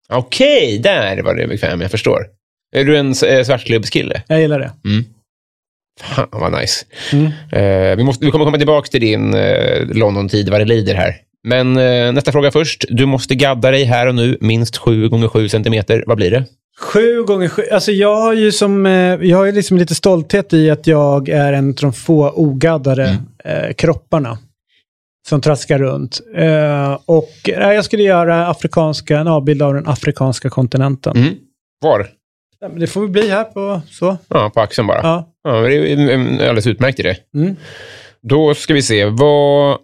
[0.08, 1.80] Okej, där var det bekväm.
[1.80, 2.26] Jag förstår.
[2.76, 4.22] Är du en eh, svartklubbskille?
[4.26, 4.70] Jag gillar det.
[6.00, 6.84] Fan vad nice.
[7.12, 7.26] Mm.
[7.52, 11.14] Eh, vi, måste, vi kommer komma tillbaka till din eh, London-tid vad det lider här.
[11.44, 12.84] Men eh, nästa fråga först.
[12.88, 16.04] Du måste gadda dig här och nu minst 7 gånger 7 centimeter.
[16.06, 16.44] Vad blir det?
[16.80, 17.62] Sju gånger sju.
[17.72, 21.52] Alltså jag har ju som, eh, jag har liksom lite stolthet i att jag är
[21.52, 24.38] en av de få ogaddade eh, kropparna.
[25.28, 26.20] Som traskar runt.
[26.36, 31.16] Eh, och jag skulle göra afrikanska, en avbild av den afrikanska kontinenten.
[31.16, 31.34] Mm.
[31.80, 32.08] Var?
[32.60, 34.16] Ja, Det får vi bli här på så.
[34.28, 35.00] Ja, på axeln bara.
[35.02, 35.32] Ja.
[35.44, 35.50] Ja.
[35.60, 37.16] det är ju en- alldeles utmärkt i det.
[37.34, 37.56] Mm.
[38.22, 39.04] Då ska vi se.
[39.04, 39.78] Vad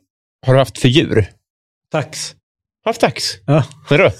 [0.46, 1.26] har du haft för djur?
[1.92, 2.34] Tax.
[2.84, 3.24] Haft tax?
[3.46, 3.64] Ja.
[3.90, 4.10] När då?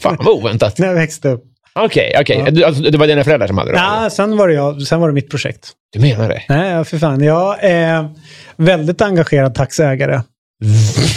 [0.00, 0.78] Fan vad oväntat.
[0.78, 1.44] När jag växte upp.
[1.78, 2.42] Okej, okej.
[2.44, 2.50] Ja.
[2.50, 3.76] Du- Alltså, det var dina föräldrar som hade det?
[3.78, 5.70] Ja, sen var det jag, sen var det mitt projekt.
[5.92, 6.42] Du menar det?
[6.48, 7.24] Nej, ja, för fan.
[7.24, 8.08] Jag är
[8.56, 10.20] väldigt engagerad taxägare.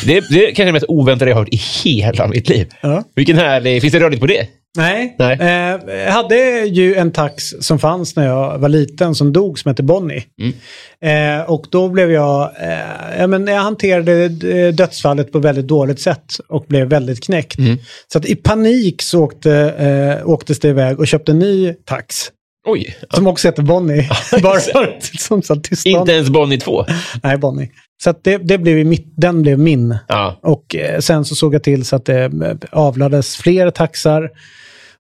[0.05, 2.67] Det, det är kanske det mest oväntade jag har hört i hela mitt liv.
[2.81, 3.03] Ja.
[3.15, 3.81] Vilken härlig...
[3.81, 4.47] Finns det rörligt på det?
[4.77, 5.15] Nej.
[5.19, 5.37] Nej.
[5.39, 9.69] Eh, jag hade ju en tax som fanns när jag var liten som dog som
[9.69, 10.23] hette Bonnie.
[10.41, 11.39] Mm.
[11.39, 15.99] Eh, och då blev jag, eh, ja, men jag hanterade eh, dödsfallet på väldigt dåligt
[15.99, 17.59] sätt och blev väldigt knäckt.
[17.59, 17.77] Mm.
[18.11, 22.31] Så att i panik så åkte, eh, åktes det iväg och köpte en ny tax.
[22.67, 22.97] Oj.
[23.13, 24.09] Som också heter Bonnie.
[24.41, 26.01] Bara för som tystnad.
[26.01, 26.85] Inte ens Bonnie 2?
[27.23, 27.69] Nej, Bonnie.
[28.03, 29.97] Så att det, det blev mitt, den blev min.
[30.07, 30.39] Ja.
[30.43, 32.31] Och eh, sen så såg jag till så att det
[32.71, 34.29] avlades fler taxar.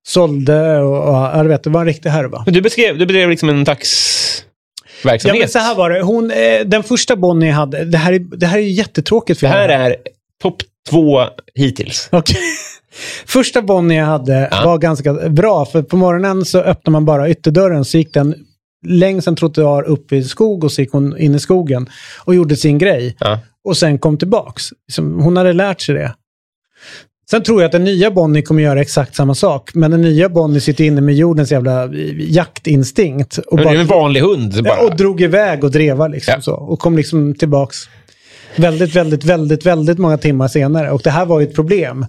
[0.07, 2.43] Sålde och, och ja, vet, det var en riktig härva.
[2.45, 5.39] Men du beskrev, du bedrev liksom en Ja, taxverksamhet.
[5.39, 6.01] men så här var det.
[6.01, 9.53] Hon, eh, den första Bonnie hade, det här är, det här är jättetråkigt för det
[9.53, 9.95] här är
[10.41, 10.57] topp
[10.89, 11.21] två
[11.55, 12.09] hittills.
[12.11, 12.37] Okej.
[13.25, 14.61] Första Bonnie jag hade Ja.
[14.65, 18.35] var ganska bra, för på morgonen så öppnade man bara ytterdörren så gick den
[18.87, 21.89] längs en trottoar upp i skog och så gick hon in i skogen
[22.25, 23.15] och gjorde sin grej.
[23.19, 23.39] Ja.
[23.63, 24.63] Och sen kom tillbaks.
[24.97, 26.15] Hon hade lärt sig det.
[27.31, 29.69] Sen tror jag att den nya Bonnie kommer göra exakt samma sak.
[29.73, 33.37] Men den nya Bonnie sitter inne med jordens jävla eh, jaktinstinkt.
[33.37, 34.79] Och, Men det är bara, en vanlig hund bara.
[34.79, 36.41] Och drog iväg och dreva liksom Ja.
[36.41, 36.55] så.
[36.55, 37.77] Och kom liksom tillbaks
[38.55, 40.91] väldigt, väldigt, väldigt, väldigt många timmar senare.
[40.91, 42.05] Och det här var ju ett problem.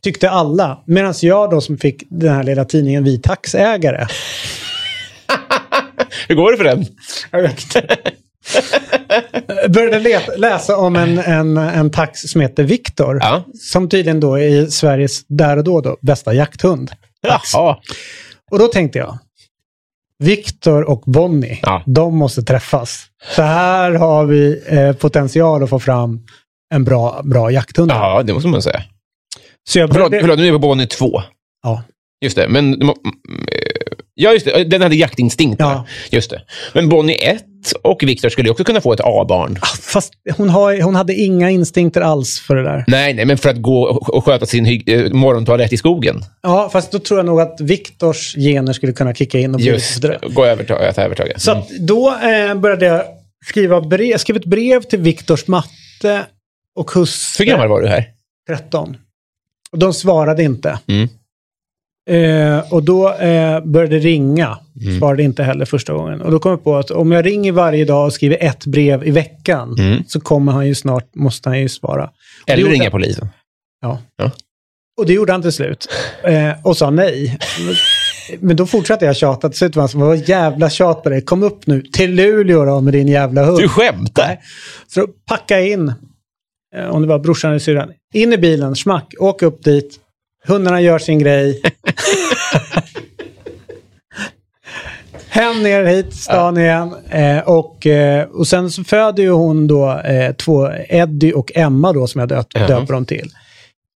[0.00, 0.82] Tyckte alla.
[0.86, 4.06] Medan jag då som fick den här lilla tidningen Vi taxägare.
[6.28, 6.84] Hur går det för den?
[7.30, 7.96] Jag vet inte.
[9.68, 13.18] Började läsa om en, en, en tax som heter Viktor.
[13.22, 13.44] Ja.
[13.60, 16.90] Som tydligen då är Sveriges, där och då, då bästa jakthund.
[17.52, 17.76] Jaha.
[18.50, 19.18] Och då tänkte jag,
[20.18, 21.82] Viktor och Bonnie, Ja.
[21.86, 23.06] de måste träffas.
[23.36, 26.20] Så här har vi eh, potential att få fram
[26.74, 27.90] en bra, bra jakthund.
[27.90, 28.82] Ja, det måste man säga.
[29.68, 30.22] Så jag Förlåt, började...
[30.24, 31.22] förlåt nu är vi på Bonnie 2.
[31.62, 31.82] Ja.
[32.24, 32.90] Just det, men...
[34.18, 34.64] mm, Ja, just det.
[34.64, 35.56] Den hade jaktinstinkt.
[35.60, 35.86] Ja.
[36.10, 36.42] Just det.
[36.72, 37.44] Men Bonnie 1
[37.82, 39.58] och Victor skulle också kunna få ett A-barn.
[39.82, 42.84] Fast hon, har, hon hade inga instinkter alls för det där.
[42.86, 46.24] Nej, nej, men för att gå och sköta sin hy- eh, morgontoalett i skogen.
[46.42, 49.66] Ja, fast då tror jag nog att Viktors gener skulle kunna kicka in och bli
[49.66, 50.18] Just det.
[50.30, 51.38] Gå över till att övertaga.
[51.38, 53.02] Så att då eh, började jag
[53.46, 54.06] skriva brev.
[54.06, 56.26] Jag skrev ett brev till Viktors matte
[56.74, 57.44] och hustru.
[57.44, 58.04] Hur gammal var du här?
[58.46, 58.96] 13.
[59.72, 60.78] Och de svarade inte.
[60.88, 61.08] Mm.
[62.10, 64.58] Eh, och då eh, började ringa.
[64.82, 64.98] Mm.
[64.98, 66.20] Svarade inte heller första gången.
[66.20, 69.04] Och då kom jag på att om jag ringer varje dag och skriver ett brev
[69.06, 70.02] i veckan Mm.
[70.08, 72.04] så kommer han ju snart, måste han ju svara.
[72.42, 72.90] Och Eller ringa han.
[72.90, 73.28] polisen.
[73.82, 73.98] Ja.
[74.16, 74.30] Ja.
[75.00, 75.88] Och det gjorde han till slut.
[76.24, 77.38] Eh, och sa nej.
[78.40, 79.48] Men- då fortsatte jag tjata.
[79.48, 81.20] Till slut var han så, vad jävla tjat på dig.
[81.22, 83.58] Kom upp nu till Luleå då med din jävla hund.
[83.58, 84.26] Du skämtar?
[84.26, 84.40] Nej.
[84.86, 85.92] Så då packa in,
[86.76, 89.98] eh, om det var brorsan eller syrran, in i bilen, smack, åk upp dit.
[90.44, 91.62] Hundarna gör sin grej.
[95.28, 96.94] Hem ner hit, stan igen.
[97.10, 101.92] Eh, och, eh, och sen så föder ju hon då eh, två, Eddie och Emma
[101.92, 102.66] då som jag döpt, Jaha.
[102.66, 103.30] döper dem till.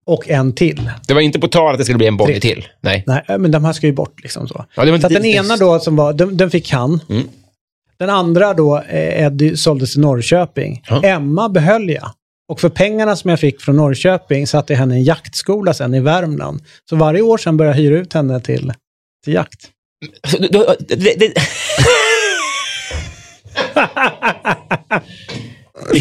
[0.07, 0.91] Och en till.
[1.09, 2.67] Det var inte på tal att det skulle bli en Bonnie till.
[2.81, 3.05] Nej.
[3.07, 4.65] Nej, men de här ska ju bort liksom så.
[4.75, 7.01] Ja, Så att den ena då som var, den, den fick han.
[7.11, 7.29] Mm.
[7.99, 10.83] Den andra då, eh, Eddie, såldes till Norrköping.
[10.89, 11.03] Ja.
[11.03, 12.11] Emma behöll jag.
[12.49, 15.95] Och för pengarna som jag fick från Norrköping satte jag henne i en jaktskola sen
[15.95, 16.61] i Värmland.
[16.89, 18.73] Så varje år sedan började jag hyra ut henne till,
[19.25, 19.71] till jakt.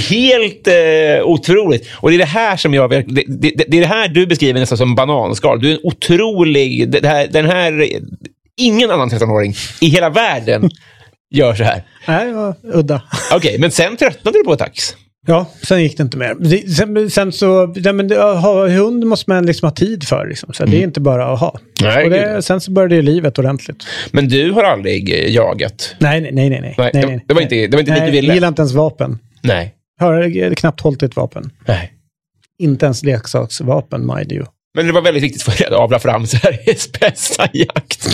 [0.10, 1.90] Helt eh, otroligt.
[1.96, 2.90] Och det är det här som jag...
[2.90, 5.62] Det, det, det är det här du beskriver nästan som bananskal.
[5.62, 6.90] Du är en otrolig...
[6.90, 7.90] Det här, den här...
[8.58, 10.70] Ingen annan 13-åring i hela världen
[11.32, 11.84] gör så här.
[12.08, 13.02] Nej, det var udda.
[13.32, 14.96] Okej, men sen tröttnade du på tax.
[15.28, 16.68] Ja, sen gick det inte mer.
[16.68, 20.28] Sen, sen så, ja, men, det- ha hund måste man liksom ha tid för.
[20.28, 20.54] Liksom.
[20.54, 21.60] Så Det är inte bara att ha.
[21.82, 23.84] Nej, och det, sen så började livet ordentligt.
[24.12, 25.96] Men du har aldrig eh, jagat?
[26.00, 26.50] Nej, nej, nej.
[26.50, 28.28] nej, Nej, det- det var inte- det var inte dit nej, du ville.
[28.28, 29.20] Jag gillar inte ens vapen.
[29.42, 29.74] Nej.
[30.00, 31.52] Har knappt hållit ett vapen.
[31.68, 31.94] Nej.
[32.60, 34.46] Inte ens leksaksvapen, mind you.
[34.76, 38.08] Men det var väldigt viktigt för att avla fram Sveriges bästa jakt.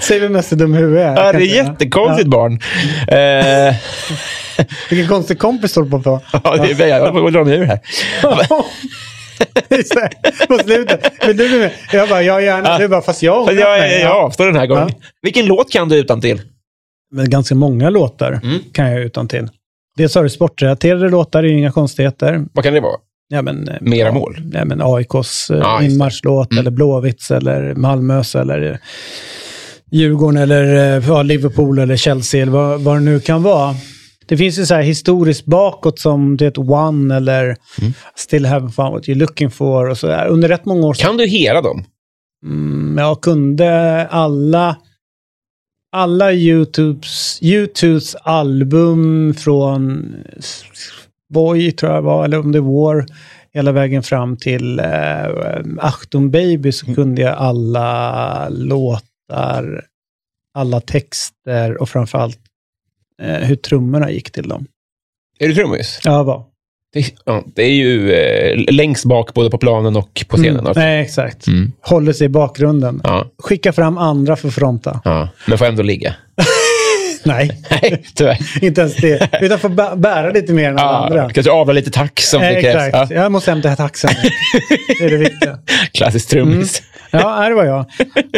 [0.00, 1.24] Säg vem mest är dum i huvudet är.
[1.24, 2.52] Ja, det är jättekonstigt barn.
[3.08, 3.76] Eh.
[4.90, 6.02] Vilken konstig kompis du på.
[6.02, 6.20] på.
[6.44, 7.78] ja, det är, jag får dra mig ur här.
[10.48, 11.12] På slutet.
[11.26, 11.70] Men du är med.
[11.92, 12.78] Jag bara, ja gärna.
[12.78, 14.00] Du bara, fast jag Fast jag, mig.
[14.00, 14.88] jag avstår den här gången.
[14.88, 14.94] Ja.
[15.22, 16.40] Vilken låt kan du utan till?
[17.12, 18.58] Men ganska många låtar Mm.
[18.72, 19.48] kan jag utan till.
[19.96, 22.44] Dels har du sportrelaterade låtar, det är inga konstigheter.
[22.52, 22.96] Vad kan det vara?
[23.28, 24.36] Ja, men, eh, Mera ja, mål?
[24.52, 26.60] Ja, men AIKs eh, Ja, inmarschlåt, Mm.
[26.60, 28.78] eller Blåvitts, eller Malmös, eller
[29.90, 33.74] Djurgården, eller eh, ja, Liverpool, eller Chelsea, eller vad, vad det nu kan vara.
[34.26, 37.92] Det finns ju så här historiskt bakåt som det One eller Mm.
[38.16, 40.26] Still haven't found what you're looking for och så där.
[40.26, 41.84] Under rätt många år Kan du hela dem?
[42.44, 44.76] Mm, jag kunde alla
[45.92, 50.14] alla YouTubes, YouTubes album från
[51.34, 53.06] Boy, tror jag var, eller om det var,
[53.54, 54.86] hela vägen fram till eh,
[55.78, 58.48] Achtung Baby så kunde jag alla
[59.28, 59.84] låtar,
[60.54, 62.38] alla texter och framförallt
[63.22, 64.66] eh, hur trummorna gick till dem.
[65.38, 66.00] Är du trummis?
[66.04, 66.44] Ja, vad?
[66.92, 70.60] Det, ja, det är ju eh, längst bak både på planen och på scenen.
[70.60, 71.46] Mm, nej, exakt.
[71.46, 71.72] Mm.
[71.80, 73.00] Håller sig i bakgrunden.
[73.04, 75.00] Ja, Skicka fram andra för fronta.
[75.04, 75.28] ja.
[75.46, 76.14] Men får ändå ligga.
[77.28, 77.50] Nej.
[77.82, 78.38] Nej, tyvärr.
[78.64, 79.28] Inte ens det.
[79.42, 81.18] Utan få bä- bära lite mer än alla andra.
[81.18, 82.84] Ja, kanske avla lite tax som det krävs.
[82.86, 83.10] exakt.
[83.10, 83.16] Ja.
[83.22, 84.10] Jag måste hämta taxen.
[84.98, 85.58] det är det viktiga.
[85.92, 86.82] Klassisk trummis.
[87.10, 87.84] Ja, nej, det var jag.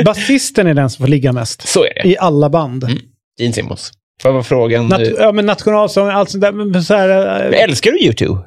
[0.04, 1.68] Basisten är den som får ligga mest.
[1.68, 2.08] Så är det.
[2.08, 2.84] I alla band.
[2.84, 2.98] Mm.
[3.40, 3.92] Gene Simmons.
[4.24, 4.92] Vad var frågan?
[4.92, 6.52] Nat- ja, men nationalsång, allt sånt där.
[6.52, 8.38] Men så här, eh, Älskar du YouTube?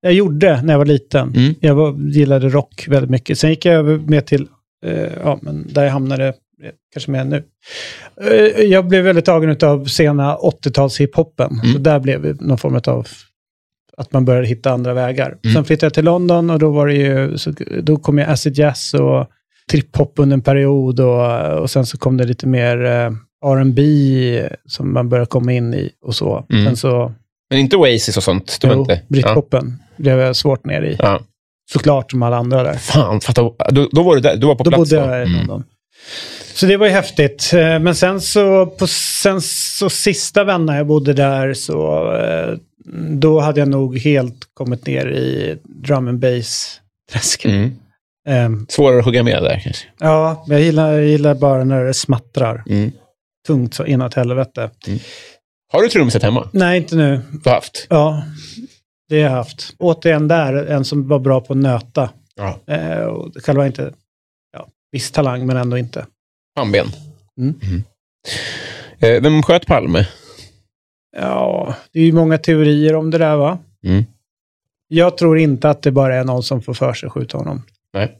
[0.00, 1.34] jag gjorde när jag var liten.
[1.36, 1.54] Mm.
[1.60, 3.38] Jag var, gillade rock väldigt mycket.
[3.38, 4.46] Sen gick jag med till,
[4.86, 4.92] eh,
[5.24, 6.32] ja, men där jag hamnade,
[6.92, 7.44] kanske mer nu.
[8.20, 11.50] Eh, jag blev väldigt tagen av sena 80-tals hiphopen.
[11.52, 11.72] Mm.
[11.72, 13.06] Så där blev det någon form av
[13.96, 15.38] att man började hitta andra vägar.
[15.44, 15.54] Mm.
[15.54, 18.58] Sen flyttade jag till London och då var det ju, så, då kom jag acid
[18.58, 19.26] jazz och
[19.72, 23.10] trip-hop under en period och, och sen så kom det lite mer eh,
[23.44, 26.46] R&B som man började komma in i och så.
[26.50, 26.64] Mm.
[26.66, 27.12] Sen så,
[27.50, 28.58] Men inte Oasis och sånt?
[28.62, 28.92] Jo, inte.
[28.92, 29.00] Ja.
[29.08, 30.96] britpopen blev jag svårt ner i.
[30.98, 31.20] Ja.
[31.72, 32.74] Såklart som alla andra där.
[32.74, 33.42] Fan, fatta.
[33.70, 34.36] Då, då var du där.
[34.36, 35.62] Du var på Då plats bodde jag i Mm.
[36.58, 37.50] Så det var ju häftigt.
[37.54, 42.58] Eh, Men sen så, på sen så sista vändan jag bodde där så eh,
[43.10, 46.80] då hade jag nog helt kommit ner i drum and bass
[47.12, 47.50] träsket.
[47.50, 47.72] Mm.
[48.28, 49.86] Eh, Svårare att hugga med där kanske.
[49.98, 52.62] Ja, jag gillar, jag gillar bara när det smattrar.
[52.68, 52.92] Mm.
[53.46, 54.70] Tungt så inåt helvete.
[55.72, 56.48] Har du trumset hemma?
[56.52, 57.20] Nej, inte nu.
[57.44, 57.86] Du har haft?
[57.90, 58.22] Ja,
[59.08, 59.74] det har jag haft.
[59.78, 62.10] Återigen där, en som var bra på att nöta.
[62.36, 62.74] Ja.
[62.74, 63.92] Eh, och själva inte,
[64.52, 66.06] ja, viss talang men ändå inte.
[66.58, 66.86] Pannben?
[67.38, 67.54] Mm.
[68.98, 70.06] Eh, vem sköt Palme?
[71.16, 73.58] Ja, det är ju många teorier om det där va?
[73.84, 74.04] Mm.
[74.88, 77.62] Jag tror inte att det bara är någon som får för sig att skjuta honom.
[77.94, 78.18] Nej.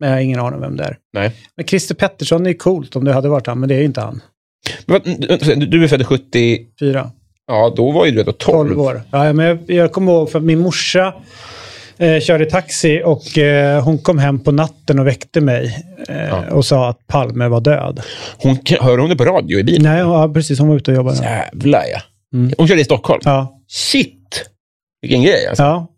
[0.00, 0.98] Men jag har ingen aning om vem det är.
[1.12, 1.32] Nej.
[1.56, 3.84] Men Christer Pettersson är ju coolt om det hade varit han, men det är ju
[3.84, 4.22] inte han.
[4.86, 5.00] Men
[5.70, 6.66] Du är född 70.
[6.80, 7.10] Fyra.
[7.46, 8.68] Ja, då var ju du då 12.
[8.68, 9.02] 12 år.
[9.10, 11.14] Ja, men jag, jag kommer ihåg för min morsa
[12.00, 16.50] eh, körde taxi och eh, hon kom hem på natten och väckte mig eh, Ja.
[16.50, 18.00] och sa att Palme var död.
[18.36, 19.82] Hon, hör hon det på radio i bilen?
[19.92, 20.58] Nej, ja, precis.
[20.58, 21.16] Hon var ute och jobbade.
[21.24, 22.00] Jävlar ja.
[22.34, 22.52] Mm.
[22.58, 23.20] Hon körde i Stockholm?
[23.24, 23.60] Ja.
[23.68, 24.50] Shit!
[25.02, 25.62] Vilken grej alltså.
[25.62, 25.88] ja.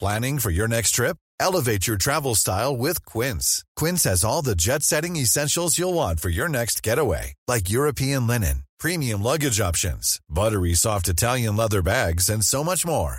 [0.00, 1.16] Planning for your next trip?
[1.40, 3.62] Elevate your travel style with Quince.
[3.80, 8.26] Quince has all the jet setting essentials you'll want for your next getaway, like European
[8.26, 13.18] linen, premium luggage options, buttery soft Italian leather bags, and so much more.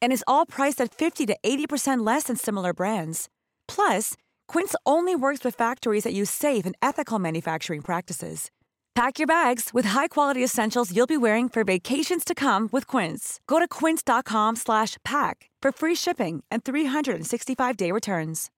[0.00, 3.28] And is all priced at 50 to 80% less than similar brands.
[3.68, 4.14] Plus,
[4.48, 8.50] Quince only works with factories that use safe and ethical manufacturing practices.
[8.94, 13.40] Pack your bags with high-quality essentials you'll be wearing for vacations to come with Quince.
[13.48, 18.50] Go to quince.com slash pack for free shipping and 365-day returns.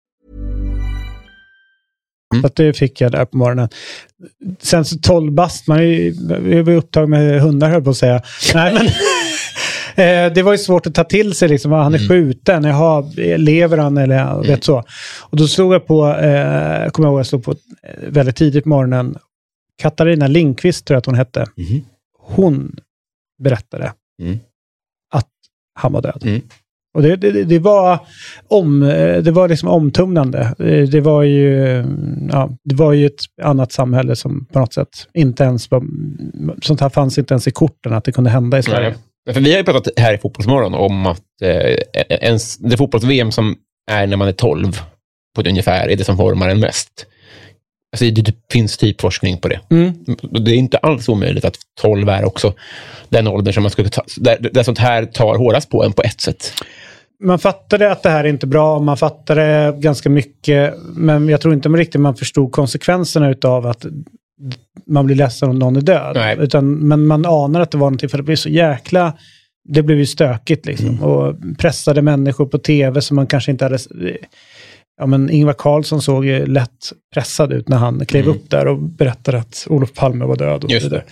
[2.42, 3.70] Så att det fick jag där på morgonen.
[4.60, 7.98] Sen så 12 bast, man är ju vi var upptagen med hundar höll på att
[7.98, 8.22] säga.
[8.54, 8.86] Nej, men,
[9.96, 13.04] eh, det var ju svårt att ta till sig liksom, vad han är skjuten, jaha,
[13.38, 14.84] lever han eller ja, vet så.
[15.22, 17.58] Och då slog jag på, eh, kommer jag ihåg, jag slog på eh,
[18.10, 19.18] väldigt tidigt på morgonen,
[19.82, 21.46] Katarina Lindqvist tror jag att hon hette.
[22.20, 22.76] Hon
[23.44, 23.92] berättade
[24.22, 24.40] Mm.
[25.14, 25.30] att
[25.80, 26.22] han var död.
[26.26, 26.42] Mm.
[26.94, 28.00] Och det, det, det var
[28.48, 30.56] om, eh, det var liksom omtumlande.
[30.92, 31.56] Det var ju,
[32.32, 35.84] ja, det var ju ett annat samhälle som på något sätt inte ens var,
[36.62, 38.96] sånt här fanns inte ens i korten att det kunde hända i Sverige.
[39.34, 41.78] För vi har ju pratat här i Fotbollsmorgon om att eh,
[42.10, 43.56] ens, det fotbolls-VM som
[43.92, 44.82] är när man är 12
[45.36, 47.06] på ett ungefär är det som formar en mest.
[47.92, 49.60] Alltså, det, det finns typ forskning på det.
[49.70, 49.94] Mm.
[50.22, 52.54] Det är inte alls omöjligt att 12 är också
[53.10, 56.02] den åldern som man skulle ta, där, där sånt här tar hårdast på en på
[56.02, 56.54] ett sätt.
[57.24, 61.54] Man fattade att det här är inte bra, man fattade ganska mycket, men jag tror
[61.54, 63.86] inte man riktigt man förstod konsekvenserna utav att
[64.88, 66.16] man blir ledsen om någon är död.
[66.16, 66.38] Nej.
[66.40, 69.14] Utan, men man anar att det var någonting, för det blev så jäkla...
[69.70, 70.90] Det blev ju stökigt liksom.
[70.90, 71.04] Mm.
[71.04, 73.78] Och pressade människor på tv som man kanske inte hade...
[74.98, 78.80] Ja, men Ingvar Carlsson såg ju lätt pressad ut när han klev upp där och
[78.82, 80.64] berättade att Olof Palme var död.
[80.64, 80.74] Och, Mm.
[80.74, 81.04] Just vidare.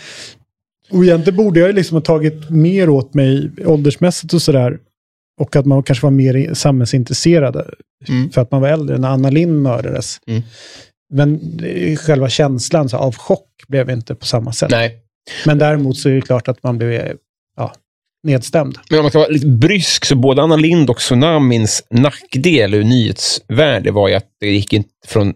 [0.92, 4.80] och egentligen borde jag ju liksom ha tagit mer åt mig åldersmässigt och sådär.
[5.42, 7.56] Och att man kanske var mer samhällsintresserad.
[8.10, 8.30] Mm.
[8.30, 10.18] För att man var äldre när Anna Lindh mördades.
[10.28, 10.42] Mm.
[11.14, 11.40] Men
[12.00, 14.72] själva känslan så, av chock blev inte på samma sätt.
[14.72, 14.98] Nej.
[15.46, 17.16] Men däremot så är det klart att man blev
[17.58, 17.74] ja,
[18.24, 18.78] nedstämd.
[18.90, 22.84] Men om man ska vara lite brysk, så både Anna Lind och Tsunamins nackdel ur
[22.84, 25.34] nyhetsvärde var ju att det gick inte från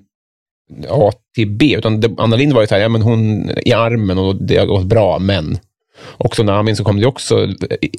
[0.90, 3.74] A till B, utan det, Anna Lind var ju så här, ja men hon i
[3.74, 5.60] armen och det har gått bra, men.
[6.00, 7.48] Och Tsunamin så kom det också,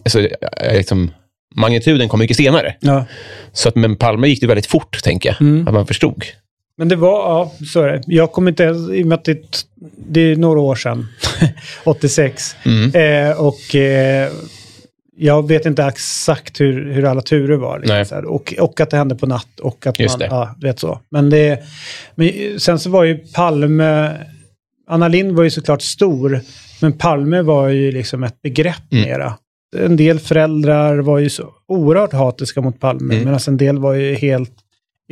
[0.04, 1.10] alltså, eh, liksom,
[1.54, 2.74] magnituden kom mycket senare.
[2.80, 3.04] Ja.
[3.52, 5.68] Så att, men Palme gick det väldigt fort, tänker jag, Mm.
[5.68, 6.24] att man förstod.
[6.78, 8.02] Men det var, ja, så är det.
[8.06, 9.64] Jag kommer inte ens, i och med att det,
[10.08, 11.06] det är några år sedan,
[11.84, 12.56] 86.
[12.64, 12.94] Mm.
[13.30, 14.30] Eh, och eh,
[15.16, 17.78] jag vet inte exakt hur, hur alla turer var.
[17.98, 20.26] Liksom, och, och att det hände på natt och att Just man, det.
[20.26, 21.00] ja, vet så.
[21.10, 21.62] Men, det,
[22.14, 24.12] men sen så var ju Palme,
[24.90, 26.40] Anna Lind var ju såklart stor,
[26.80, 29.04] men Palme var ju liksom ett begrepp Mm.
[29.04, 29.34] mera.
[29.76, 33.24] En del föräldrar var ju så oerhört hatiska mot Palme, Mm.
[33.24, 34.52] medan en del var ju helt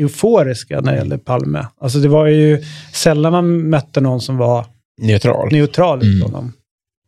[0.01, 1.67] euforiska när det gällde Palme.
[1.81, 4.67] Alltså det var ju sällan man mötte någon som var
[5.01, 5.49] Neutral.
[5.53, 6.23] neutral Mm.
[6.23, 6.53] honom.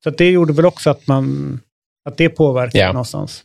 [0.04, 1.60] Så det gjorde väl också att man
[2.08, 2.92] att det påverkade Ja.
[2.92, 3.42] någonstans.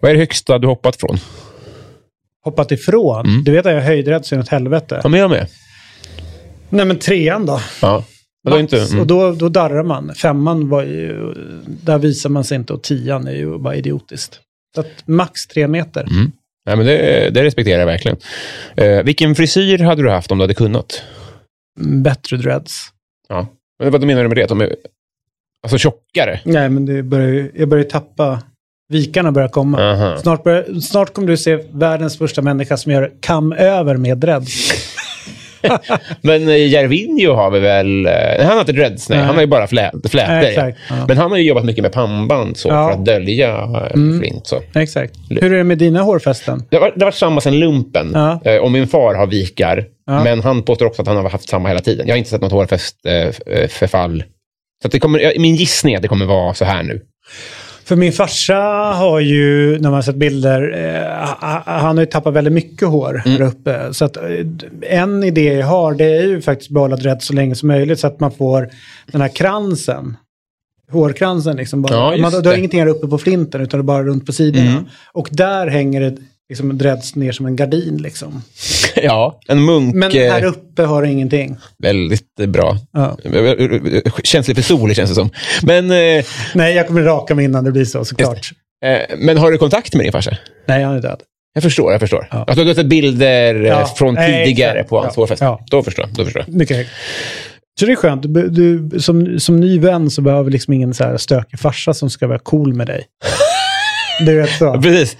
[0.00, 1.16] Vad är det högsta du hoppat från?
[2.44, 3.26] Hoppat ifrån.
[3.26, 3.44] Mm.
[3.44, 5.00] Du vet att jag är höjdrädd så inåt helvete.
[5.02, 5.46] Ja, men jag med.
[6.68, 7.60] Nej men trean då.
[7.82, 8.04] Ja.
[8.48, 8.90] Är inte, Max.
[8.90, 9.00] mm.
[9.00, 10.14] Och då, då darrar man.
[10.14, 11.34] Femman var ju,
[11.66, 14.40] där visar man sig inte och tian är ju bara idiotiskt.
[14.74, 16.02] Så att max tre meter.
[16.02, 16.32] Mm.
[16.68, 18.16] Nej, men det, det respekterar jag verkligen.
[18.76, 21.02] Eh, vilken frisyr hade du haft om du hade kunnat?
[21.80, 22.88] Bättre dreads.
[23.28, 23.46] Ja.
[23.78, 24.46] Men vad menar du med det?
[24.46, 24.76] De är,
[25.62, 26.40] alltså tjockare?
[26.44, 28.42] Nej men det börjar, jag börjar tappa,
[28.88, 29.82] vikarna börjar komma.
[29.82, 30.18] Aha.
[30.18, 34.72] Snart, börjar, snart kommer du se världens första människa som gör kam över med dreads.
[36.22, 38.06] Men eh, Järvinho har vi väl...
[38.06, 39.18] eh, Han har inte dreads, nej.
[39.18, 39.26] Nej.
[39.26, 40.32] Han har ju bara flä, flätor.
[40.62, 41.04] Nej, ja.
[41.08, 42.88] Men han har ju jobbat mycket med pannband så, Ja.
[42.88, 44.20] för att dölja eh, Mm.
[44.20, 44.46] flint.
[44.46, 44.62] Så.
[44.74, 45.14] Exakt.
[45.30, 46.62] Hur är det med dina hårfästen?
[46.70, 48.14] Det har, varit- samma sen lumpen.
[48.44, 49.84] Eh, och min far har vikar.
[50.06, 52.06] Men han påstår också att han har haft samma hela tiden.
[52.06, 54.24] Jag har inte sett något hårfästförfall.
[54.82, 57.00] Så det kommer, min gissning är att det kommer vara så här nu.
[57.88, 58.54] För min farsa
[58.94, 62.88] har ju, när man har sett bilder, eh, ha- han har ju tappat väldigt mycket
[62.88, 63.38] hår Mm.
[63.40, 63.94] här uppe.
[63.94, 64.22] Så att eh,
[64.82, 68.06] en idé jag har det är ju faktiskt behålla dreads så länge som möjligt så
[68.06, 68.68] att man får
[69.12, 70.16] den här kransen.
[70.92, 71.82] Hårkransen liksom.
[71.82, 72.16] Bara.
[72.16, 74.32] Ja, man, du har ingenting här uppe på flinten utan det är bara runt på
[74.32, 74.70] sidorna.
[74.70, 74.84] Mm.
[75.12, 76.16] Och där hänger det
[76.48, 78.42] liksom dreads ner som en gardin liksom.
[79.02, 79.94] ja, en munk.
[79.94, 81.56] Men eh, här uppe har det ingenting.
[81.82, 82.76] Väldigt eh, bra.
[82.92, 83.16] Ja.
[84.24, 85.30] Känslig för sol, känns det som.
[85.62, 86.24] Men, eh,
[86.54, 88.50] Nej, jag kommer raka mig innan det blir så såklart.
[88.84, 90.36] eh, men har du kontakt med din farsa?
[90.68, 91.20] Nej, han är död.
[91.54, 92.28] Jag förstår, jag förstår.
[92.30, 92.44] Ja.
[92.48, 93.86] Alltså, du har sett bilder eh, Ja.
[93.96, 95.20] från tidigare på hans Ja.
[95.22, 95.44] hårfäste?
[95.44, 95.60] Ja.
[95.70, 96.14] Då förstår jag.
[96.16, 96.44] Då förstår.
[96.48, 96.90] Mycket högt.
[97.80, 98.22] Så det är skönt.
[98.22, 102.10] Du, du, som, som ny vän så behöver liksom ingen så här stökig farsa som
[102.10, 103.04] ska vara cool med dig.
[104.26, 104.72] Du vet så.
[104.82, 105.16] Precis.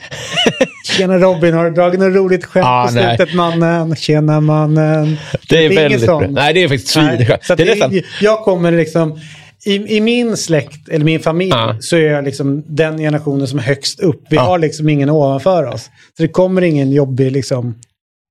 [0.96, 3.16] Tjena Robin, har du dragit något roligt skämt Ah, på nej.
[3.16, 3.96] slutet mannen?
[3.96, 5.16] Tjena mannen.
[5.48, 6.20] Det är inget väldigt bra.
[6.28, 7.42] Nej, det är faktiskt Nej, svinskönt.
[7.46, 7.94] Det är det nästan...
[7.94, 9.20] är, jag kommer liksom,
[9.66, 11.76] i, i min släkt, eller min familj, Ja.
[11.80, 14.22] så är jag liksom den generationen som är högst upp.
[14.30, 14.42] Vi Ja.
[14.42, 15.82] har liksom ingen ovanför oss.
[16.16, 17.74] Så det kommer ingen jobbig liksom...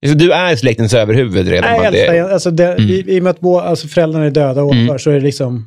[0.07, 1.71] Så du är släktens överhuvud redan?
[1.77, 2.33] Nej, äldsta, det...
[2.33, 2.89] alltså det, Mm.
[2.89, 5.65] i, I och med att bo, alltså föräldrarna är döda ovanför så är det liksom...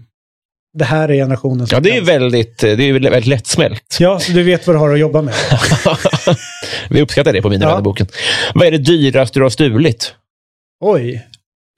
[0.79, 3.97] det här är generationen som Ja, det är ju väldigt, det är väldigt lättsmält.
[4.01, 5.35] Ja, så du vet vad du har att jobba med.
[6.91, 7.69] Vi uppskattar det på Mina Ja.
[7.69, 8.07] vännerboken.
[8.55, 10.15] Vad är det dyraste du har stulit?
[10.81, 11.27] Oj.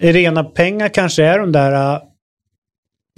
[0.02, 2.02] I rena pengar kanske är de där uh,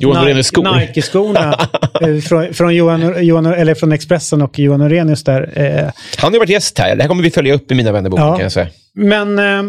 [0.02, 0.26] Johan.
[0.26, 1.68] Nike-skorna
[2.00, 5.52] eh, från, från, Johan, Johan, eller från Expressen och Johan Norenius där.
[5.58, 6.96] Eh, Han har ju varit gäst här.
[6.96, 8.32] Det här kommer vi följa upp i Mina vännerboken Ja.
[8.34, 8.68] kan jag säga.
[8.94, 9.62] Men eh,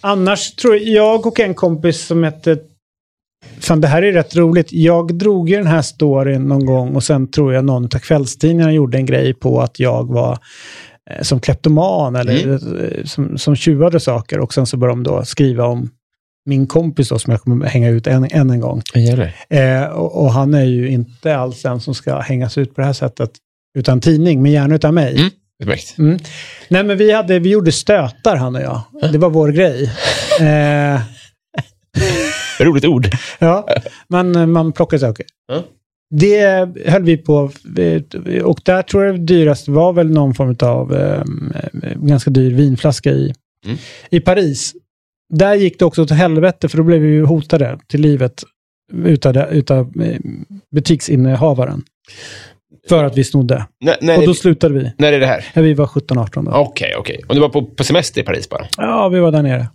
[0.00, 2.58] annars tror jag, jag och en kompis som hette...
[3.60, 4.72] Fan, det här är rätt roligt.
[4.72, 8.72] Jag drog ju den här storyn någon gång och sen tror jag någon av kvällstidningarna
[8.72, 10.38] gjorde en grej på att jag var
[11.10, 14.40] eh, som kleptoman eller eh, som, som tjuvade saker.
[14.40, 15.90] Och sen så började de då skriva om
[16.46, 18.82] min kompis då, som jag kommer hänga ut än, än en gång.
[19.48, 22.86] Eh, och, och han är ju inte alls den som ska hängas ut på det
[22.86, 23.30] här sättet
[23.78, 25.16] utan tidning, men gärna utan mig.
[25.16, 25.30] Mm.
[25.98, 26.18] Mm.
[26.68, 28.82] Nej, men vi, hade, vi gjorde stötar, han och jag.
[29.12, 29.90] Det var vår grej.
[30.40, 31.00] Eh,
[32.60, 33.06] Roligt ord.
[33.38, 33.68] ja,
[34.08, 35.26] men eh, man plockar saker.
[35.52, 35.62] Ja.
[36.14, 40.56] Det höll vi på, eh, och där tror jag det dyraste var väl någon form
[40.62, 41.22] av eh,
[41.96, 43.34] ganska dyr vinflaska i,
[43.66, 43.78] Mm.
[44.10, 44.72] i Paris.
[45.34, 48.42] Där gick det också åt helvete, för då blev vi ju hotade till livet
[49.04, 50.18] utav, utav eh,
[50.74, 51.82] butiksinnehavaren.
[52.88, 53.54] För att vi snodde.
[53.86, 54.92] N- när, Och då slutade vi.
[54.98, 55.44] när är det här?
[55.54, 56.50] Ja, vi var 17-18 då.
[56.52, 57.20] Okej, okej.
[57.28, 58.66] Och du var på, på semester i Paris bara?
[58.76, 59.66] Ja, vi var där nere.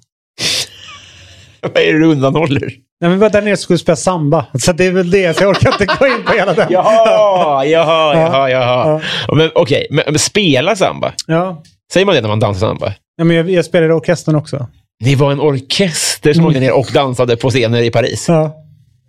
[1.74, 2.74] Vad är det du undanhåller?
[3.02, 4.46] Nej, men var där nere skulle spela samba.
[4.60, 6.68] Så det är väl det, så jag orkar inte gå in på hela den.
[6.70, 9.02] Jaha, jaha, jaha, jaha.
[9.28, 9.36] Ja.
[9.36, 11.14] Men, Okej, men, men spela samba?
[11.28, 11.64] Ja.
[11.94, 12.94] Säger man det när man dansar samba?
[13.18, 14.68] ja men jag, jag spelade i orkestern också.
[15.04, 18.26] Ni var en orkester som åkte ner och dansade på scener i Paris.
[18.28, 18.56] Ja.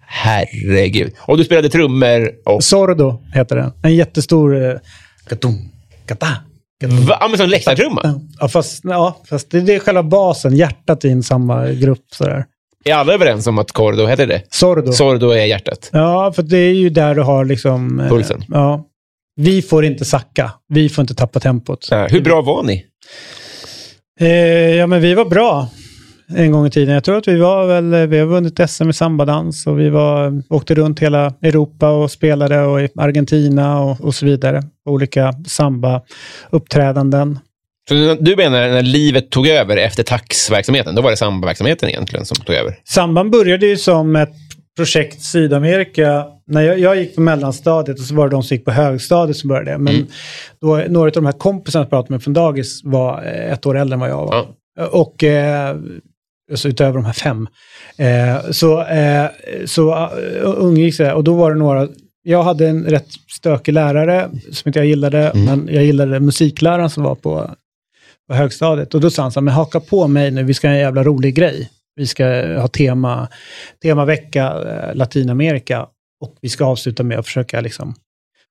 [0.09, 1.13] Herregud.
[1.19, 2.65] Och du spelade trummor och...
[2.65, 3.73] Sordo heter den.
[3.83, 4.71] En jättestor...
[4.71, 4.77] Eh,
[5.29, 5.55] katum,
[6.07, 6.29] kata?
[7.09, 8.21] Ja, men som läktartrumma?
[8.41, 12.05] Ja, fast, ja, fast det, det är själva basen, hjärtat i en samma grupp.
[12.13, 12.45] Sådär.
[12.85, 14.43] Är alla överens om att Cordo heter det?
[14.51, 14.93] Sordo.
[14.93, 15.91] Sordo är hjärtat.
[15.93, 18.01] Ja, för det är ju där du har liksom...
[18.01, 18.45] eh, Pulsen.
[18.49, 18.87] Ja.
[19.37, 20.53] Vi får inte sacka.
[20.69, 21.89] Vi får inte tappa tempot.
[21.91, 22.85] Ja, hur bra var ni?
[24.21, 24.29] Eh,
[24.75, 25.69] ja, men vi var bra
[26.29, 26.95] en gång i tiden.
[26.95, 30.43] Jag tror att vi var väl, vi har vunnit SM i sambadans och vi var,
[30.49, 34.63] åkte runt hela Europa och spelade och i Argentina och, och så vidare.
[34.85, 37.39] Olika samba-uppträdanden.
[37.89, 42.37] Så du menar när livet tog över efter taxverksamheten, då var det sambaverksamheten egentligen som
[42.37, 42.79] tog över?
[42.85, 44.35] Samban började ju som ett
[44.77, 46.25] projekt Sydamerika.
[46.47, 49.37] När jag, jag gick på mellanstadiet och så var det de som gick på högstadiet
[49.37, 49.79] som började.
[49.79, 50.07] Men
[50.61, 53.77] då, några av de här kompisarna jag pratade med från dagis var eh, ett år
[53.77, 54.47] äldre än vad jag var.
[54.91, 55.77] Och eh,
[56.51, 57.49] alltså utöver de här fem.
[57.99, 59.27] Eh, så eh,
[59.65, 61.89] så uh, umgicks jag och då var det några,
[62.23, 67.03] jag hade en rätt stökig lärare som inte jag gillade, men jag gillade musikläraren som
[67.03, 67.51] var på,
[68.29, 68.95] på högstadiet.
[68.95, 70.81] Och då sa han så här, men haka på mig nu, vi ska ha en
[70.81, 71.71] jävla rolig grej.
[71.97, 72.25] Vi ska
[72.61, 73.29] ha tema,
[73.83, 75.87] temavecka eh, Latinamerika
[76.21, 77.95] och vi ska avsluta med att försöka liksom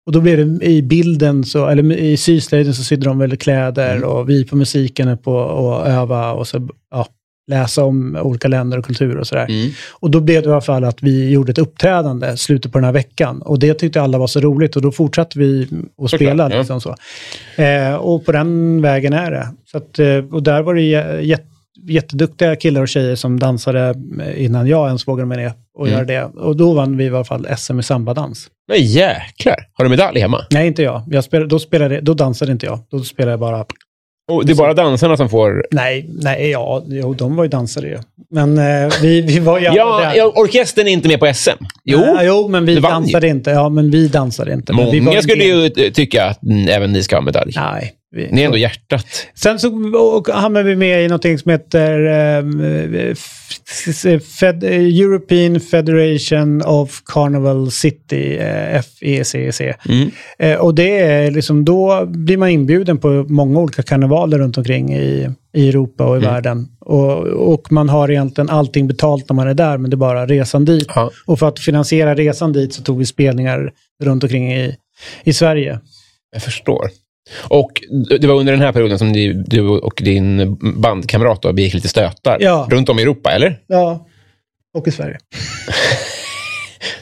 [0.05, 4.03] och då blev det i bilden, så, eller i syslöjden så sydde de väl kläder
[4.03, 7.07] och vi på musiken är på att öva och så, ja,
[7.47, 9.47] läsa om olika länder och kulturer och sådär.
[9.99, 12.85] Och då blev det i alla fall att vi gjorde ett uppträdande slutet på den
[12.85, 13.41] här veckan.
[13.41, 15.67] Och det tyckte alla var så roligt och då fortsatte vi
[16.03, 16.49] att spela.
[16.51, 16.57] ja.
[16.57, 16.95] Liksom så.
[17.55, 19.47] Eh, och på den vägen är det.
[19.65, 21.45] Så att, eh, och där var det jä- jätte,
[21.87, 23.95] jätteduktiga killar och tjejer som dansade
[24.35, 25.97] innan jag ens vågade mig ner och Mm.
[25.97, 26.23] göra det.
[26.39, 28.47] Och då vann vi i alla fall SM i sambadans.
[28.67, 29.55] Men jäklar!
[29.73, 30.41] Har du medalj hemma?
[30.51, 31.01] Nej, inte jag.
[31.07, 32.79] jag spelade, då, spelade, då dansade inte jag.
[32.91, 33.65] Då spelade jag bara...
[34.31, 35.65] Och det är bara dansarna som får...
[35.71, 37.97] Nej, nej, ja, jo, de var ju dansare ju.
[38.31, 41.49] Men eh, vi, vi var ju Ja, ja, orkestern är inte med på SM.
[41.83, 42.79] Jo, Nej, jo, men vi ju.
[42.79, 43.49] dansade inte.
[43.49, 44.73] Ja, men vi dansade inte.
[44.91, 47.53] Vi många en skulle ju tycka att mm, även ni ska ha medalj.
[47.55, 47.93] Nej.
[48.15, 49.05] Vi, Ni är ändå hjärtat.
[49.35, 57.01] Sen så hamnade vi med i någonting som heter eh, f- Fed, European Federation of
[57.13, 59.61] Carnival City, eh, FECC.
[59.89, 60.11] Mm.
[60.39, 64.93] Eh, och det är liksom, då blir man inbjuden på många olika karnevaler runt omkring
[64.93, 66.33] i, i Europa och i Mm.
[66.33, 66.67] världen.
[66.79, 67.17] Och,
[67.53, 70.65] och man har egentligen allting betalt när man är där, men det är bara resan
[70.65, 70.87] dit.
[70.95, 71.11] Ja.
[71.25, 73.71] Och för att finansiera resan dit så tog vi spelningar
[74.03, 74.75] runt omkring i,
[75.23, 75.79] i Sverige.
[76.31, 76.89] Jag förstår.
[77.49, 77.81] Och
[78.19, 79.13] det var under den här perioden som
[79.47, 82.67] du och din bandkamrat då begick lite stötar Ja.
[82.71, 83.59] runt om i Europa, eller?
[83.67, 84.07] Ja,
[84.77, 85.17] och i Sverige.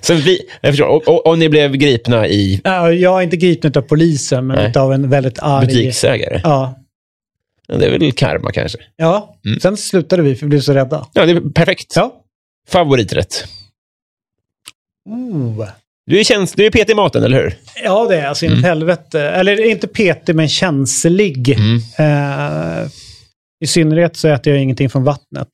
[0.02, 0.88] Så vi, jag förstår.
[0.88, 4.56] Och, och, och ni blev gripna i Ja, jag är inte gripen av polisen, men
[4.58, 4.72] Nej.
[4.82, 5.66] av en väldigt arg...
[5.68, 6.42] butiksägare?
[6.44, 6.80] Ja.
[7.68, 8.78] Ja, Det är väl karma kanske?
[8.96, 9.40] ja.
[9.46, 9.60] Mm.
[9.60, 11.08] Sen slutade vi för vi blev så rädda.
[11.14, 11.94] Ja, det är perfekt.
[11.96, 12.14] Ja.
[12.70, 13.46] Favoriträtt?
[15.10, 15.68] Oh.
[16.06, 17.58] Du är, tjänst, du är PT i maten, eller hur?
[17.84, 19.22] Ja, det är alltså inåt helvete.
[19.22, 21.50] Eller inte petig, men känslig.
[21.50, 21.76] Mm.
[22.00, 22.88] Eh,
[23.64, 25.48] I synnerhet så äter jag ingenting från vattnet.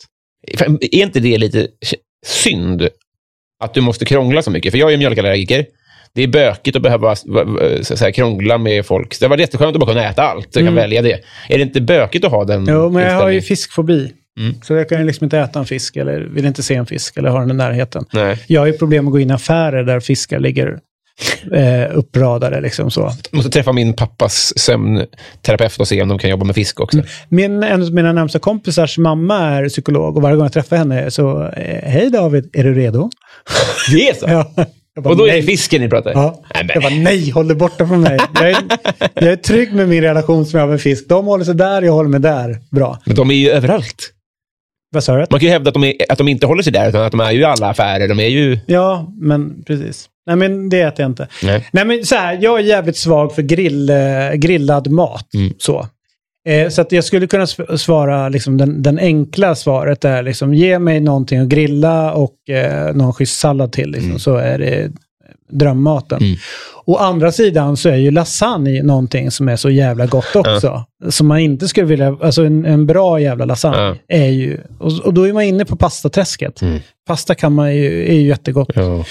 [0.82, 1.68] Är inte det lite
[2.26, 2.88] synd
[3.64, 4.72] Att du måste krångla så mycket.
[4.72, 5.66] För jag är mjölkallergiker.
[6.14, 9.20] Det är bökigt att behöva va- va- så att säga, krångla med folk.
[9.20, 10.54] Det var jätteskönt att bara kunna äta allt.
[10.54, 11.14] Så jag kan välja det.
[11.50, 12.76] Är det inte bökigt att ha den Mm.
[12.76, 14.12] Jo, men jag har ju fiskfobi.
[14.40, 14.56] Mm.
[14.62, 17.18] Så jag kan ju liksom inte äta en fisk eller vill inte se en fisk
[17.18, 18.06] eller ha den i närheten.
[18.14, 18.44] Nej.
[18.48, 20.80] Jag har ju problem att gå in i affärer där fiskar ligger
[21.54, 22.62] eh, uppradade.
[22.62, 23.02] Liksom så.
[23.32, 27.02] Jag måste träffa min pappas sömnterapeut och se om de kan jobba med fisk också.
[27.30, 31.12] Min, en av mina närmsta kompisars mamma är psykolog och varje gång jag träffar henne
[31.12, 33.10] så, eh, hej David, är du redo?
[33.92, 34.26] Det är så?
[34.96, 35.02] Ja.
[35.04, 36.12] Bara, Och då är det fisken ni pratar?
[36.12, 36.44] Ja.
[36.54, 38.20] Nej, Jag bara, nej, håll dig borta från mig.
[38.34, 38.58] Jag är,
[39.14, 41.10] jag är trygg med min relation som jag har med fisk.
[41.10, 42.58] De håller sig där, jag håller mig där.
[42.72, 43.00] Bra.
[43.06, 44.12] Men de är ju överallt.
[44.92, 45.26] Vad sa du?
[45.30, 47.12] Man kan ju hävda att de, är, att de inte håller sig där, utan att
[47.12, 48.08] de är ju i alla affärer.
[48.08, 48.60] De är ju...
[48.66, 50.10] Ja, men precis.
[50.28, 51.28] Nej, men det äter jag inte.
[51.44, 51.68] Nej.
[51.72, 55.34] Nej, men så här, jag är jävligt svag för grill, eh, grillad mat.
[55.34, 55.54] Mm.
[55.58, 55.88] Så.
[56.50, 60.54] Eh, så att jag skulle kunna sv- svara, liksom, den, den enkla svaret är liksom,
[60.54, 63.92] ge mig någonting att grilla och eh, någon schysst sallad till.
[63.92, 64.92] Liksom, Så är det
[65.52, 66.18] drömmaten.
[66.22, 66.38] Mm.
[66.86, 70.84] Å andra sidan så är ju lasagne någonting som är så jävla gott också.
[71.10, 73.78] Som man inte skulle vilja, alltså en, en bra jävla lasagne
[74.08, 74.16] Ja.
[74.18, 76.62] är ju, och, och då är man inne på pastaträsket.
[76.62, 76.80] Mm.
[77.08, 79.00] Pasta kan man ju, är ju jättegott Ja.
[79.00, 79.10] också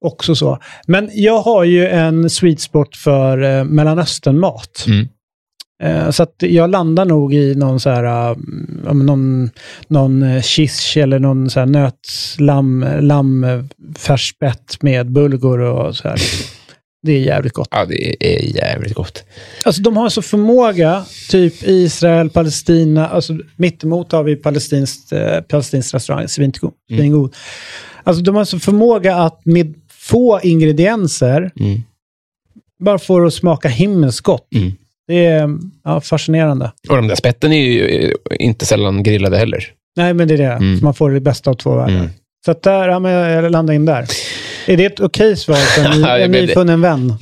[0.00, 0.58] också så.
[0.86, 4.84] Men jag har ju en sweet spot för eh, Mellanösternmat.
[4.86, 5.08] Mm.
[5.82, 8.36] Eh, så att jag landar nog i någon så här, eh,
[8.94, 9.50] någon,
[9.88, 13.64] någon eh, shish eller någon så här nötlamm, lamm, eh,
[13.98, 16.20] färspett med bulgur och så här.
[17.02, 17.68] Det är jävligt gott.
[17.70, 19.24] ja, det är jävligt gott.
[19.64, 25.94] Alltså de har så förmåga, typ Israel, Palestina, alltså mittemot har vi palestinskt, eh, palestinsk
[25.94, 26.70] restaurang, svingod.
[26.90, 27.30] Mm.
[28.04, 31.80] Alltså de har så förmåga att med få ingredienser Mm.
[32.80, 34.48] bara få det att smaka himmelskt gott.
[34.54, 34.72] Mm.
[35.08, 36.72] Det är ja, fascinerande.
[36.88, 39.64] Och de där spetten är ju eh, inte sällan grillade heller.
[39.96, 40.44] Nej, men det är det.
[40.44, 40.78] Mm.
[40.82, 41.94] Man får det bästa av två världar.
[41.94, 42.08] Mm.
[42.44, 44.06] Så att där, ja, men jag landar in där.
[44.66, 47.14] Är det ett okej svar för en, ny, en nyfunnen vän?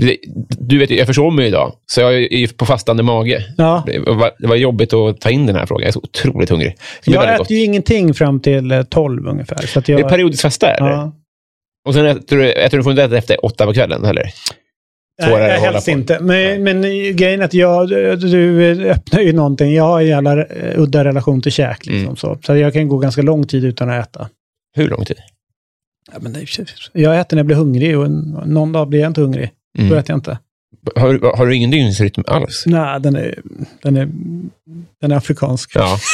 [0.49, 3.45] Du vet, jag försov mig idag, så jag är på fastande mage.
[3.57, 3.83] Ja.
[3.87, 5.83] Det var, det var jobbigt att ta in den här frågan.
[5.83, 6.77] Jag är så otroligt hungrig.
[7.05, 7.51] Jag äter gott.
[7.51, 9.67] ju ingenting fram till eh, 12 ungefär.
[9.67, 10.91] Så jag, Det är periodiskt fasta, eller?
[10.91, 11.13] ja.
[11.89, 14.31] Och sen äter du, äter du får inte äta efter åtta på kvällen heller?
[15.23, 16.21] Svårare Nej, helst inte.
[16.21, 16.83] Men, men
[17.17, 19.75] grejen är att jag, du, öppnar ju någonting.
[19.75, 21.87] Jag har en jävla eh, udda relation till käk.
[21.87, 22.17] Liksom, Mm.
[22.17, 22.39] så.
[22.47, 24.29] så jag kan gå ganska lång tid utan att äta.
[24.77, 25.17] Hur lång tid?
[26.13, 26.47] Ja, men det,
[26.93, 28.11] jag äter när jag blir hungrig och
[28.47, 29.51] någon dag blir jag inte hungrig.
[29.79, 29.99] Då Mm.
[29.99, 30.39] äter jag inte.
[30.97, 32.63] Har, har du ingen dygnsrytm alls?
[32.67, 33.39] Nej, den är,
[33.83, 34.09] den är,
[35.01, 35.71] den är afrikansk.
[35.75, 35.99] Ja.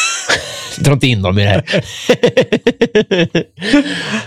[0.78, 1.64] Dra inte in dem i det här.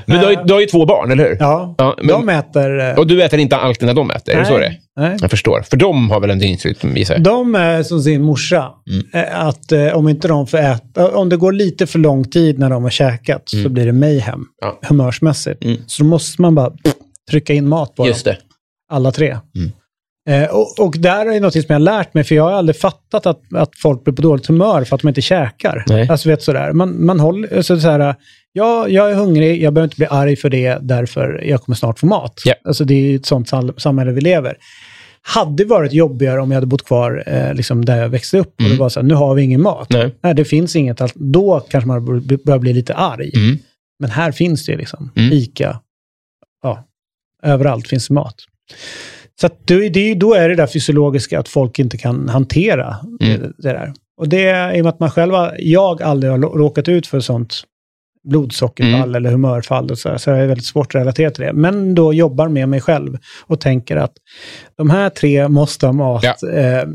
[0.06, 1.38] men du har, ju, du har ju två barn, eller hur?
[1.40, 2.80] Ja, Ja, men- de äter...
[2.80, 4.34] eh, Och du äter inte alltid när de äter?
[4.36, 5.18] Är det så det nej.
[5.22, 5.62] Jag förstår.
[5.62, 7.20] För de har väl en dygnsrytm i sig?
[7.20, 8.72] De är som sin morsa.
[8.90, 9.08] Mm.
[9.30, 12.60] Eh, Att eh, om inte de får äta, om det går lite för lång tid
[12.60, 14.46] när de har käkat så blir det mayhem.
[14.62, 14.80] Ja.
[14.88, 15.64] Humörsmässigt.
[15.64, 15.78] Mm.
[15.88, 16.72] Så då måste man bara
[17.32, 18.34] trycka in mat på Just dem.
[18.34, 18.40] det.
[18.96, 19.38] Alla tre.
[19.58, 19.72] Mm.
[20.30, 22.76] Eh, och, och där är något som jag har lärt mig, för jag har aldrig
[22.80, 25.84] fattat att, att folk blir på dåligt humör för att de inte käkar.
[25.88, 26.08] Nej.
[26.10, 28.16] Alltså vet sådär, man, man håller, alltså, så här,
[28.54, 32.00] ja, jag är hungrig, jag behöver inte bli arg för det, därför jag kommer snart
[32.00, 32.42] få mat.
[32.46, 32.54] Ja.
[32.64, 34.58] Alltså det är ett sånt sam- samhälle vi lever.
[35.26, 38.54] Hade varit jobbigare om jag hade bott kvar eh, liksom där jag växte upp.
[38.64, 39.94] Och det var så här, nu har vi ingen mat.
[39.94, 40.06] Mm.
[40.08, 40.16] Nej.
[40.22, 41.02] Nej, det finns inget.
[41.02, 43.32] allt- Då kanske man bör- börjar bli lite arg.
[43.36, 43.58] Mm.
[44.00, 45.12] Men här finns det liksom.
[45.16, 45.34] Mm.
[45.34, 45.80] Ica.
[46.64, 46.84] Ja,
[47.44, 48.36] överallt finns mat.
[49.42, 53.42] Så det, det, är då är det där fysiologiska att folk inte kan hantera Mm.
[53.42, 53.94] det, det där.
[54.18, 57.20] Och det är i och med att man själv, jag aldrig har råkat ut för
[57.20, 57.64] sånt
[58.30, 59.16] blodsockerfall Mm.
[59.16, 61.54] eller humörfall och så, här, så är det väldigt svårt att relatera till det.
[61.54, 63.18] Men då jobbar med mig själv
[63.48, 64.14] och tänker att
[64.78, 66.24] de här tre måste ha mat.
[66.42, 66.50] Ja.
[66.52, 66.88] Eh,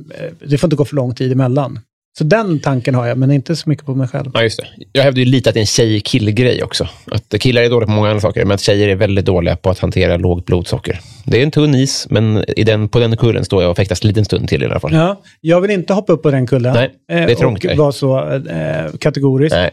[0.46, 1.80] det får inte gå för lång tid emellan.
[2.18, 4.30] Så den tanken har jag, men inte så mycket på mig själv.
[4.34, 4.66] Ja, just det.
[4.92, 6.88] Jag hävdar ju lite att det är en tjej-kill-grej också.
[7.10, 9.70] Att killar är dåliga på många andra saker, men att tjejer är väldigt dåliga på
[9.70, 11.00] att hantera lågt blodsocker.
[11.24, 14.02] Det är en tunn is, men i den, på den kurren står jag och fäktas
[14.02, 14.92] en liten stund till i alla fall.
[14.94, 16.74] Ja, jag vill inte hoppa upp på den kullen.
[16.74, 19.54] Nej, det är trångt och vara så eh, kategorisk.
[19.56, 19.70] Nej.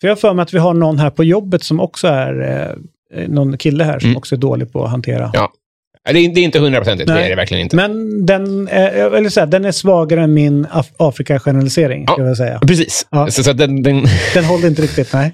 [0.00, 2.70] För jag har för mig att vi har någon här på jobbet som också är,
[3.14, 4.16] eh, någon kille här som Mm.
[4.16, 5.30] också är dålig på att hantera.
[5.34, 5.52] Ja.
[6.04, 7.76] Det är, det är inte hundraprocentigt, det är det verkligen inte.
[7.76, 12.16] Men den, eh, eller så här, den är svagare än min Af- Afrika-generalisering, Ja.
[12.18, 12.58] jag säga.
[12.66, 13.06] Precis.
[13.10, 13.30] Ja.
[13.30, 15.32] Så, så den, den, Den håller inte riktigt, nej.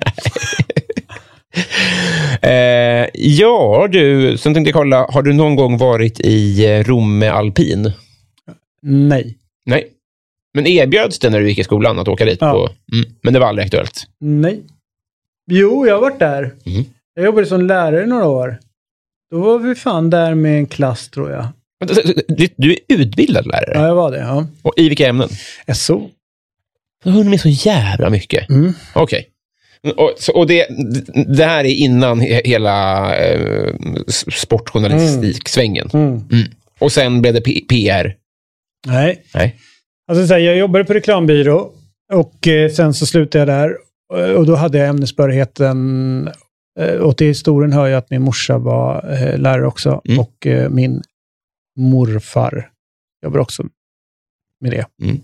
[2.42, 7.28] eh, ja, du, sen tänkte jag kolla, har du någon gång varit i eh, Romme
[7.28, 7.92] alpin?
[8.82, 9.36] Nej.
[9.66, 9.86] Nej.
[10.54, 12.38] Men erbjöds det när du gick i skolan att åka dit?
[12.40, 12.52] Ja.
[12.52, 12.58] På,
[12.96, 14.02] mm, men det var aldrig aktuellt?
[14.20, 14.60] Nej.
[15.50, 16.54] Jo, jag har varit där.
[16.66, 16.84] Mhm.
[17.14, 18.58] Jag jobbade som lärare i några år.
[19.30, 21.46] Då var vi fan där med en klass, tror jag.
[22.56, 23.72] Du är utbildad lärare?
[23.74, 24.18] Ja, jag var det.
[24.18, 24.46] Ja.
[24.62, 25.28] Och I vilka ämnen?
[25.74, 26.10] SO.
[27.04, 28.50] Du har hunnit med så jävla mycket.
[28.50, 28.72] Mm.
[28.94, 29.28] Okej.
[29.96, 30.66] Och, så, och det,
[31.36, 33.72] det här är innan he, hela eh,
[34.34, 35.90] sportjournalistiksvängen.
[35.92, 36.08] Mm.
[36.12, 36.48] Mm.
[36.78, 38.14] Och sen blev det P- PR.
[38.86, 39.22] Nej.
[39.34, 39.56] Nej.
[40.10, 41.72] Alltså, så här, jag jobbade på reklambyrå
[42.12, 43.76] och eh, sen så slutade jag där.
[44.36, 46.28] Och då hade jag ämnesbehörigheten.
[46.78, 50.00] Eh, och till historien hör jag att min morsa var eh, lärare också.
[50.04, 50.20] Mm.
[50.20, 51.02] Och eh, min
[51.76, 52.70] morfar
[53.22, 53.64] jobbar också
[54.60, 54.86] med det.
[55.02, 55.20] Mm.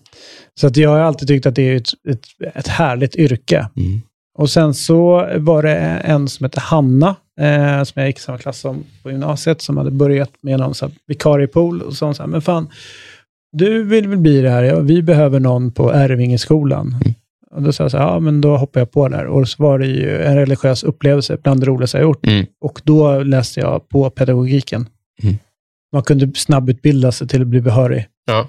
[0.54, 3.68] Så att jag har alltid tyckt att det är ett, ett, ett härligt yrke.
[3.76, 4.00] Mm.
[4.38, 8.38] Och sen så var det en som hette Hanna, eh, som jag gick i samma
[8.38, 11.82] klass som på gymnasiet, som hade börjat med någon så här vikariepool.
[11.82, 12.68] Och sa hon så här, men fan,
[13.52, 14.62] du vill väl bli det här?
[14.62, 16.86] Ja, vi behöver någon på Ärvingeskolan.
[16.86, 17.14] Mm.
[17.54, 19.26] Och då sa jag så här, ja men då hoppar jag på där.
[19.26, 22.26] Och så var det ju en religiös upplevelse, bland det roligaste jag gjort.
[22.26, 22.46] Mm.
[22.60, 24.88] Och då läste jag på pedagogiken.
[25.22, 25.34] Mm.
[25.92, 28.06] Man kunde snabbutbilda sig till att bli behörig.
[28.26, 28.48] Ja.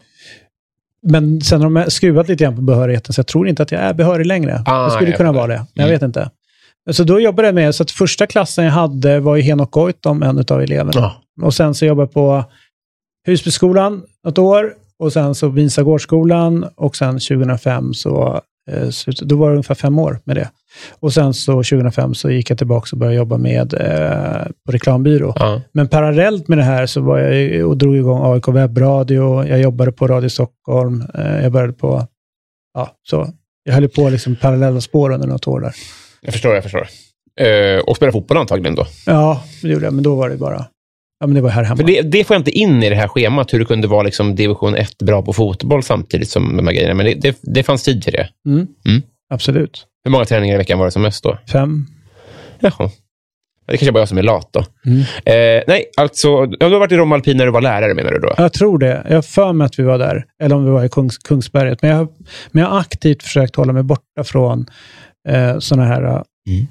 [1.07, 3.81] Men sen har de skruvat lite grann på behörigheten, så jag tror inte att jag
[3.81, 4.63] är behörig längre.
[4.65, 5.93] Ah, jag skulle jag kunna vara det, men jag Mm.
[5.95, 6.29] vet inte.
[6.91, 10.23] Så då jobbade jag med, så att första klassen jag hade var ju Henok Goitom,
[10.23, 10.91] en av eleverna.
[10.93, 11.15] Ja.
[11.41, 12.43] Och sen så jobbade jag på
[13.27, 18.41] Husbyskolan ett år och sen så Vinsa Gårdsskolan och sen 2005 så,
[18.71, 20.49] eh, slut- då var det ungefär fem år med det.
[20.99, 25.33] Och sen så 2005 så gick jag tillbaka och började jobba med eh, på reklambyrå.
[25.35, 25.61] Ja.
[25.71, 29.91] Men parallellt med det här så var jag och drog igång AIK webbradio, jag jobbade
[29.91, 32.07] på Radio Stockholm, eh, jag började på,
[32.73, 33.27] ja, så.
[33.63, 35.73] Jag höll på liksom parallella spår under något år där.
[36.21, 36.87] Jag förstår, jag förstår.
[37.39, 38.85] Eh, och spela fotboll antagligen då.
[39.05, 40.65] Ja, det gjorde jag, men då var det bara,
[41.19, 41.77] ja men det var här hemma.
[41.77, 44.03] För det, det får jag inte in i det här schemat, hur du kunde vara
[44.03, 46.93] liksom division 1 bra på fotboll samtidigt som de här grejerna.
[46.93, 48.29] Men det, det, det fanns tid för det.
[48.45, 48.67] Mm.
[48.87, 49.01] Mm.
[49.29, 49.85] Absolut.
[50.03, 51.37] Hur många träningar i veckan var det som mest då?
[51.51, 51.85] Fem.
[52.59, 52.89] Jaha.
[53.67, 54.65] Det kanske bara jag som är lat då.
[54.85, 54.99] Mm.
[54.99, 58.19] Eh, nej, alltså, du har varit i Rom Alpin när du var lärare menar du
[58.19, 58.33] då?
[58.37, 59.05] Jag tror det.
[59.09, 61.81] Jag har för mig att vi var där, eller om vi var i Kungs, Kungsberget.
[61.81, 62.07] Men jag,
[62.51, 64.65] men jag har aktivt försökt hålla mig borta från
[65.29, 66.67] eh, sådana här eh, Mm.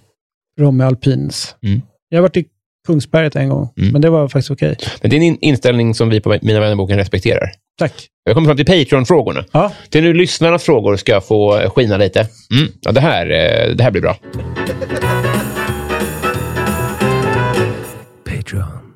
[0.60, 1.56] Romme Alpins.
[1.62, 1.82] Mm.
[2.08, 2.44] Jag har varit i
[2.86, 3.92] Kungsberget en gång, Mm.
[3.92, 4.76] men det var faktiskt okej.
[5.02, 7.50] Men det är en in- inställning som vi på Mina vännerboken respekterar.
[7.78, 7.92] Tack.
[8.24, 9.44] Jag kommer fram till Patreon-frågorna.
[9.52, 9.72] Ja.
[9.88, 12.20] Det är nu lyssnarnas frågor ska få skina lite.
[12.20, 12.72] Mm.
[12.80, 14.16] Ja, det, här, eh, det här blir bra.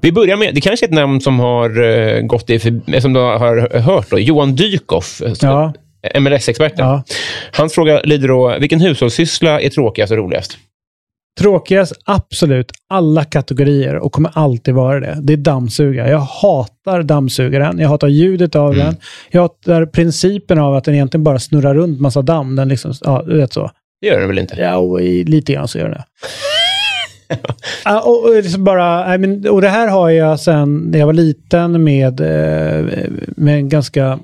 [0.00, 3.12] Vi börjar med, det kanske är ett namn som har eh, gått i, eh, som
[3.12, 5.72] du har hört, då, Johan Dykhoff, eh, Ja.
[6.20, 6.78] MLS-experten.
[6.86, 7.02] ja.
[7.52, 10.58] Hans fråga lyder då, vilken hushållssyssla är tråkigast och roligast?
[11.38, 15.18] Tråkigast, absolut, alla kategorier och kommer alltid vara det.
[15.22, 16.10] Det är dammsugare.
[16.10, 17.78] Jag hatar dammsugaren.
[17.78, 18.86] Jag hatar ljudet av Mm.
[18.86, 18.96] den.
[19.30, 22.56] Jag hatar principen av att den egentligen bara snurrar runt massa damm.
[22.56, 23.70] Den liksom, ja, du vet så.
[24.00, 24.56] Det gör den väl inte?
[24.60, 26.04] Ja, och i, lite grann så gör det.
[27.84, 31.06] Ja, och, och, liksom bara, I mean, och det här har jag sedan när jag
[31.06, 32.84] var liten med, eh,
[33.36, 34.18] med en ganska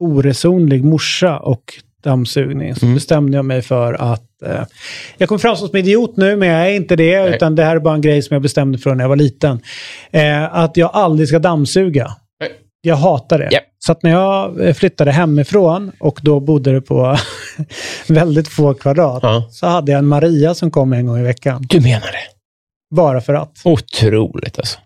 [0.00, 1.62] oresonlig morsa och
[2.04, 2.74] dammsugning.
[2.74, 2.94] Så Mm.
[2.94, 4.62] bestämde jag mig för att eh,
[5.18, 7.20] jag kommer framstå som idiot nu, men jag är inte det.
[7.22, 7.34] Nej.
[7.34, 9.60] Utan det här är bara en grej som jag bestämde för när jag var liten.
[10.10, 12.12] Eh, att jag aldrig ska dammsuga.
[12.40, 12.50] Nej.
[12.80, 13.48] Jag hatar det.
[13.52, 13.64] Japp.
[13.78, 17.16] Så att när jag eh, flyttade hemifrån och då bodde det på
[18.08, 19.48] väldigt få kvadrat, Ja.
[19.50, 21.64] så hade jag en Maria som kom en gång i veckan.
[21.68, 22.28] Du menar det?
[22.96, 23.52] Bara för att.
[23.64, 24.78] Otroligt alltså.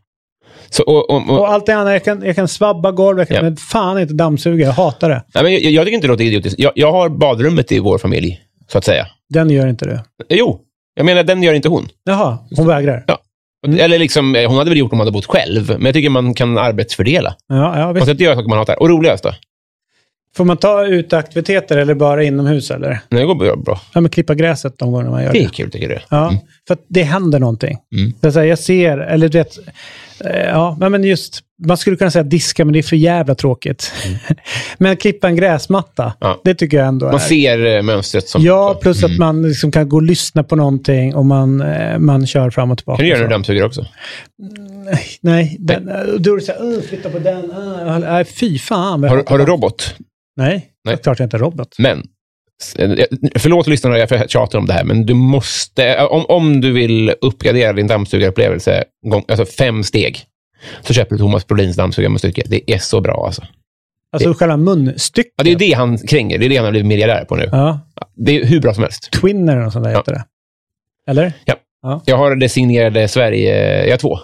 [0.71, 3.29] Så, och, och, och, Och allt det andra, jag kan, jag kan svabba golv, jag
[3.29, 3.43] kan, Ja.
[3.43, 5.23] men fan inte dammsuga, jag hatar det.
[5.35, 6.59] nej, men jag, jag tycker inte det låter idiotiskt.
[6.59, 8.41] Jag, jag har badrummet i vår familj,
[8.73, 9.07] så att säga.
[9.29, 10.05] Den gör inte det.
[10.29, 10.61] Jo,
[10.95, 11.89] jag menar den gör inte hon.
[12.05, 13.05] Jaha, hon vägrar.
[13.07, 13.19] Ja.
[13.79, 16.09] Eller liksom, eh, hon hade väl gjort om hon hade bott själv, men jag tycker
[16.11, 17.37] man kan arbetsfördela.
[17.49, 18.07] Ja, ja, visst.
[18.07, 18.81] så att göra saker man hatar.
[18.83, 19.33] Och roligast då?
[20.37, 23.01] Får man ta ut aktiviteter eller bara inomhus eller?
[23.09, 23.81] Nej, det går bra.
[23.95, 25.55] Ja, men klippa gräset de gånger man gör Det är det.
[25.55, 25.99] kul, tycker du.
[26.11, 26.33] Ja,
[26.67, 27.79] för att det händer någonting.
[27.97, 28.13] Mm.
[28.21, 29.59] Så att säga, jag ser, eller du vet,
[30.25, 33.93] eh, ja, men just, man skulle kunna säga diska, men det är för jävla tråkigt.
[34.79, 36.15] men klippa en gräsmatta, Mm.
[36.21, 36.41] Ja.
[36.45, 37.19] det tycker jag ändå Man är.
[37.19, 38.43] ser eh, mönstret som...
[38.43, 39.13] Ja, plus Mm.
[39.13, 42.71] att man liksom kan gå och lyssna på någonting och man, eh, man kör fram
[42.71, 42.97] och tillbaka.
[42.97, 43.87] Kan du göra det dammsuger också?
[45.21, 47.45] Nej, den, eh, då är det så här, "Åh, flytta på den.
[47.45, 49.05] Uh, nej, fy fan.
[49.05, 49.95] Har, har du den." robot?
[50.37, 50.67] Nej, Nej.
[50.85, 51.69] det är klart jag inte är robot.
[51.79, 52.03] Men,
[53.39, 57.73] förlåt lyssnarna, jag tjatar om det här, men du måste, om, om du vill uppgradera
[57.73, 58.85] din dammsugarupplevelse,
[59.29, 60.19] alltså fem steg,
[60.83, 62.43] så köper du Thomas Brolins dammsugarmunstycke.
[62.47, 63.43] Det är så bra alltså.
[64.13, 65.33] Alltså själva munstycket.
[65.37, 66.39] Ja, det är det han kränger.
[66.39, 67.49] Det är det han har blivit miljardär på nu.
[67.53, 67.81] Ja,
[68.17, 69.11] Det är hur bra som helst.
[69.11, 69.99] Twinner eller något sånt där Ja.
[69.99, 70.25] heter det.
[71.11, 71.33] Eller?
[72.05, 73.85] Jag har det signerade Sverige...
[73.85, 74.19] Jag har två.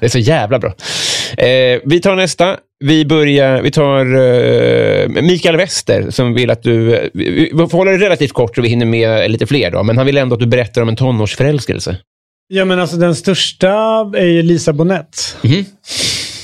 [0.00, 0.74] Det är så jävla bra.
[1.38, 2.56] Eh, vi tar nästa.
[2.84, 3.62] Vi börjar...
[3.62, 6.94] Vi tar eh, Mikael Wester som vill att du...
[6.96, 9.70] eh, Vi vi får hålla det relativt kort så vi hinner med lite fler.
[9.70, 11.96] Då, men han vill ändå att du berättar om en tonårsförälskelse.
[12.48, 13.68] Ja, men alltså den största
[14.16, 15.36] är ju Lisa Bonett.
[15.42, 15.64] Mhm.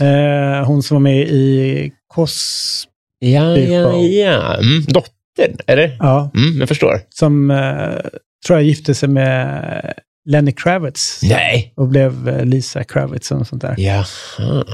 [0.00, 2.84] Eh, hon som var med i Kos...
[3.18, 4.55] Ja, ja, ja.
[4.57, 4.84] Mm.
[4.84, 5.96] Dot, dottern, eller?
[5.98, 7.00] Ja, Mm, jag förstår.
[7.09, 8.11] som eh,
[8.46, 9.92] tror jag gifte sig med
[10.28, 11.20] Lenny Kravitz.
[11.22, 11.72] Nej.
[11.76, 13.74] Och blev eh, Lisa Kravitz och sånt där.
[13.78, 14.64] Jaha.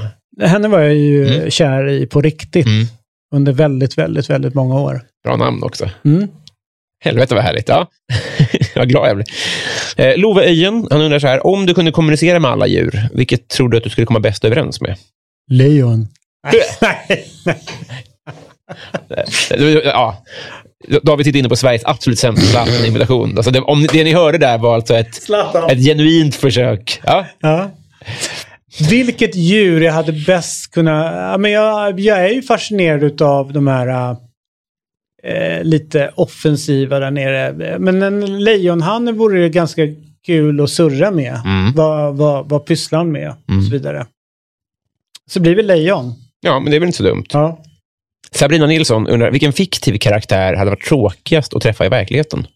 [0.41, 1.49] Henne var jag ju Mm.
[1.51, 2.85] kär i på riktigt Mm.
[3.35, 5.01] under väldigt, väldigt, väldigt många år.
[5.23, 5.89] Bra namn också.
[6.05, 6.27] Mm.
[6.99, 7.69] Helvete vad härligt.
[7.69, 7.87] Ja.
[8.75, 9.25] Vad glad jag blir.
[9.97, 11.47] Eh, Love Öjen, han undrar så här.
[11.47, 14.45] Om du kunde kommunicera med alla djur, vilket tror du att du skulle komma bäst
[14.45, 14.95] överens med?
[15.51, 16.07] Lejon.
[19.83, 20.23] Ja.
[21.03, 23.37] David sitter inne på Sveriges absolut sämsta Zlatan-imitation.
[23.37, 25.69] Alltså det, om det ni hörde där var alltså ett, Zlatan.
[25.69, 27.01] ett genuint försök.
[27.03, 27.25] Ja.
[27.41, 27.71] Ja.
[28.89, 31.13] Vilket djur jag hade bäst kunnat...
[31.15, 34.15] Ja, men jag, jag är ju fascinerad av de här
[35.23, 37.79] eh, lite offensiva där nere.
[37.79, 39.81] Men en lejonhanne vore det ganska
[40.25, 41.41] kul att surra med.
[41.45, 41.73] Mm.
[41.73, 43.33] Vad, vad, vad pysslar han med?
[43.47, 43.59] Mm.
[43.59, 44.05] Och så vidare.
[45.29, 46.13] Så blir vi lejon.
[46.41, 47.25] ja, men det är väl inte så dumt.
[47.33, 47.63] Ja.
[48.31, 52.47] Sabrina Nilsson undrar, vilken fiktiv karaktär hade varit tråkigast att träffa i verkligheten?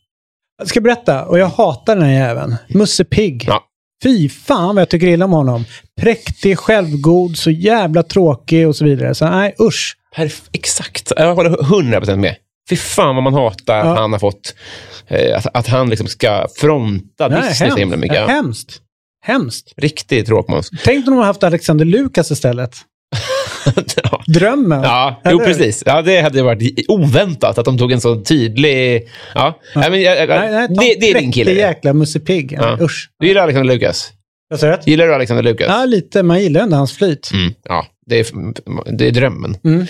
[0.58, 2.56] Jag ska berätta, och jag hatar den här jäveln.
[2.68, 3.44] Musse Pigg.
[3.48, 3.64] Ja.
[4.04, 5.66] Fy fan vad jag tycker illa om honom.
[6.02, 9.16] Präktig, självgod, så jävla tråkig och så vidare.
[9.16, 9.98] Så nej, usch.
[10.16, 11.12] Perf- exakt.
[11.18, 12.36] Jag håller 100% med.
[12.70, 13.96] Fy fan vad man hatar att Ja.
[14.02, 14.56] han har fått...
[15.08, 18.16] Eh, att, att han liksom ska fronta Nej, Disney så himla mycket.
[18.18, 18.28] Ja, Ja.
[18.28, 18.80] hemskt.
[19.26, 19.74] Hemskt.
[19.78, 20.70] Riktig tråkmåns.
[20.84, 22.76] Tänk om de har haft Alexander Lukas istället.
[24.04, 24.24] ja.
[24.28, 24.84] Drömmen.
[24.84, 25.84] Ja, jo, precis.
[25.86, 29.08] Ja, det hade varit oväntat att de tog en så tydlig...
[29.36, 31.52] Ja, Nej, men, jag, Nej, nej, det, det är din kille.
[31.52, 31.58] det.
[31.58, 32.52] jäkla Musse Pigg.
[32.52, 32.78] Ja.
[32.80, 32.86] Ja.
[32.86, 33.10] Usch.
[33.20, 34.12] Du gillar Alexander Lukas?
[34.86, 35.68] Gillar du Alexander Lukas?
[35.70, 36.24] Ja, lite.
[36.24, 37.30] Man gillar ändå hans flyt.
[37.34, 38.26] Mm, ja, det är,
[38.98, 39.58] det är drömmen.
[39.64, 39.86] Mm.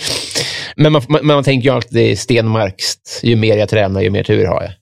[0.76, 3.20] Men man, man, man tänker ju alltid stenmarkskt.
[3.22, 4.72] Ju mer jag tränar, ju mer tur har jag.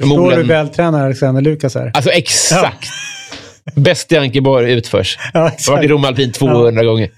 [0.00, 1.90] Förstår du vältränad Alexander Lukas är?
[1.94, 2.88] Alltså exakt.
[3.74, 5.18] Bäst i Ankeborg utförs.
[5.32, 5.88] Ja, varit i.
[5.88, 7.10] Rom Alpin 200 gånger.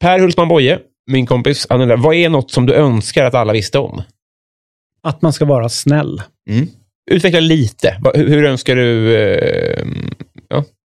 [0.00, 0.78] Per Hultman Boye,
[1.10, 4.02] min kompis, han undrar, vad är något som du önskar att alla visste om?
[5.02, 6.22] Att man ska vara snäll.
[7.10, 8.00] Utveckla lite.
[8.14, 9.16] Hur, hur önskar du...
[9.16, 10.13] Eh, ja.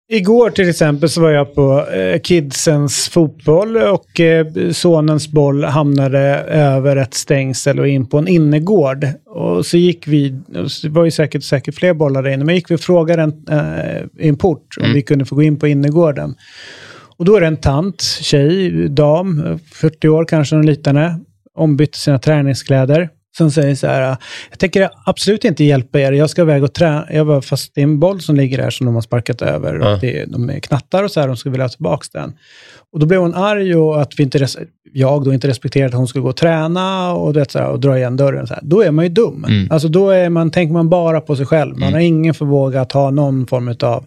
[0.09, 6.19] Igår till exempel så var jag på eh, kidsens fotboll och eh, sonens boll hamnade
[6.49, 9.07] över ett stängsel och in på en innergård.
[9.25, 12.55] Och så gick vi, så det var ju säkert, säkert fler bollar där inne, men
[12.55, 14.95] gick vi och frågade en, eh, en port om Mm.
[14.95, 16.35] vi kunde få gå in på innergården.
[17.17, 21.19] Och då är det en tant, tjej, dam, eh, 40 år kanske, någon liknande,
[21.55, 23.09] ombytte sina träningskläder.
[23.37, 24.17] Som säger så här,
[24.49, 27.07] jag tänker absolut inte hjälpa er, jag ska iväg och träna.
[27.11, 29.79] Jag bara, fast det är en boll som ligger där som de har sparkat över.
[29.79, 32.33] Och det, de är knattar och så här, de ska vilja ha tillbaka den.
[32.93, 34.57] Och då blev hon arg och att vi inte, res-
[34.93, 37.79] jag då inte respekterade att hon skulle gå och träna och, det, så här, och
[37.79, 38.47] dra igen dörren.
[38.47, 38.63] Så här.
[38.63, 39.45] Då är man ju dum.
[39.47, 39.71] Mm.
[39.71, 41.77] Alltså då är man, tänker man bara på sig själv.
[41.77, 44.05] Man har ingen förmåga att ha någon form av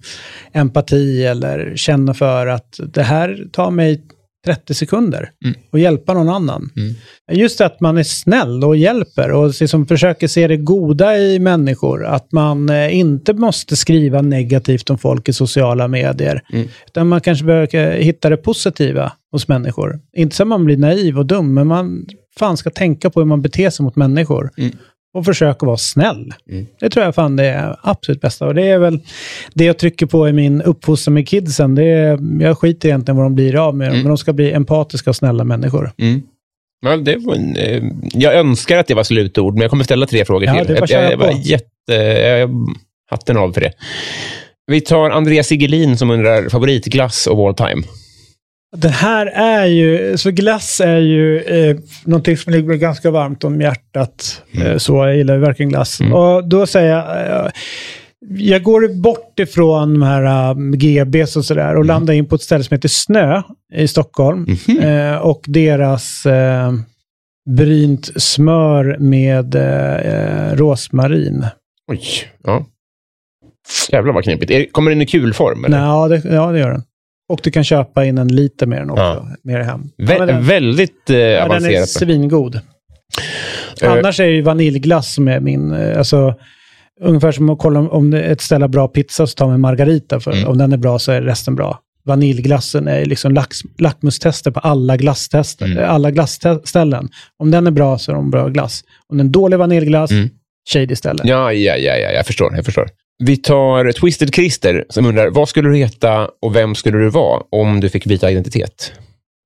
[0.52, 4.02] empati eller känna för att det här tar mig
[4.44, 5.56] 30 sekunder Mm.
[5.72, 6.70] och hjälpa någon annan.
[6.76, 6.94] Mm.
[7.40, 12.04] Just att man är snäll och hjälper och liksom försöker se det goda i människor.
[12.06, 16.42] Att man eh, inte måste skriva negativt om folk i sociala medier.
[16.52, 16.68] Mm.
[16.86, 20.00] Utan man kanske behöver eh, hitta det positiva hos människor.
[20.16, 22.06] Inte så att man blir naiv och dum, men man
[22.38, 24.50] fan ska tänka på hur man beter sig mot människor.
[24.58, 24.76] Mm.
[25.14, 26.32] Och försöka vara snäll.
[26.50, 26.66] Mm.
[26.80, 28.46] Det tror jag fan det är absolut bästa.
[28.46, 29.00] Och det är väl
[29.54, 31.74] det jag trycker på i min uppfostran med kidsen.
[31.74, 33.98] Det är, jag skiter egentligen vad de blir av med Mm.
[34.00, 35.92] men de ska bli empatiska och snälla människor.
[35.98, 36.22] Mm.
[36.86, 37.82] Ja, det var en, eh,
[38.14, 40.72] jag önskar att det var slutord, men jag kommer ställa tre frågor Ja, till.
[40.74, 41.94] att jag, köra jag var jätte...
[42.28, 42.50] Jag,
[43.10, 43.72] hatten av för det.
[44.66, 47.82] Vi tar Andreas Sigelin som undrar favoritglass of all time.
[48.76, 53.60] Det här är ju, så glass är ju eh, någonting som ligger ganska varmt om
[53.60, 54.42] hjärtat.
[54.52, 56.00] Eh, så jag gillar ju verkligen glass.
[56.00, 56.12] Mm.
[56.12, 57.50] Och då säger jag, eh,
[58.28, 62.42] jag går bort ifrån de här um, GBs och sådär och landar in på ett
[62.42, 63.42] ställe som heter Snö
[63.74, 64.46] i Stockholm.
[64.82, 66.72] Eh, och deras eh,
[67.50, 71.46] brynt smör med eh, eh, rosmarin.
[71.90, 72.02] Oj,
[72.44, 72.66] ja.
[73.92, 74.72] Jävlar vad knepigt.
[74.72, 75.64] Kommer den i kulform?
[75.64, 75.78] Eller?
[75.78, 76.82] Nej, ja, det, ja, det gör den.
[77.30, 79.26] Och du kan köpa in en liter med den också, Ja.
[79.42, 79.80] med hem.
[79.98, 81.88] Vä- Ja, den- väldigt eh, Ja, den är avancerat.
[81.88, 82.60] svingod.
[83.82, 85.72] Eh, Annars är det ju vaniljglass som är min...
[85.72, 86.34] eh, Alltså,
[87.00, 90.20] ungefär som att kolla om- om ett ställe har bra pizza så tar man margarita.
[90.20, 90.48] För Mm.
[90.48, 91.78] Om den är bra så är resten bra.
[92.04, 95.90] Vaniljglassen är liksom lax, lackmustester på alla glasstester, Mm.
[95.90, 97.08] alla glassställen.
[97.38, 98.80] Om den är bra så är de bra glass.
[99.08, 100.28] Om den är dålig vaniljglass, Mm.
[100.72, 101.22] shady ställe.
[101.24, 102.56] Ja, ja, ja, ja, jag förstår.
[102.56, 102.88] Jag förstår.
[103.20, 107.42] Vi tar Twisted Christer som undrar, vad skulle du heta och vem skulle du vara
[107.50, 108.92] om du fick byta identitet?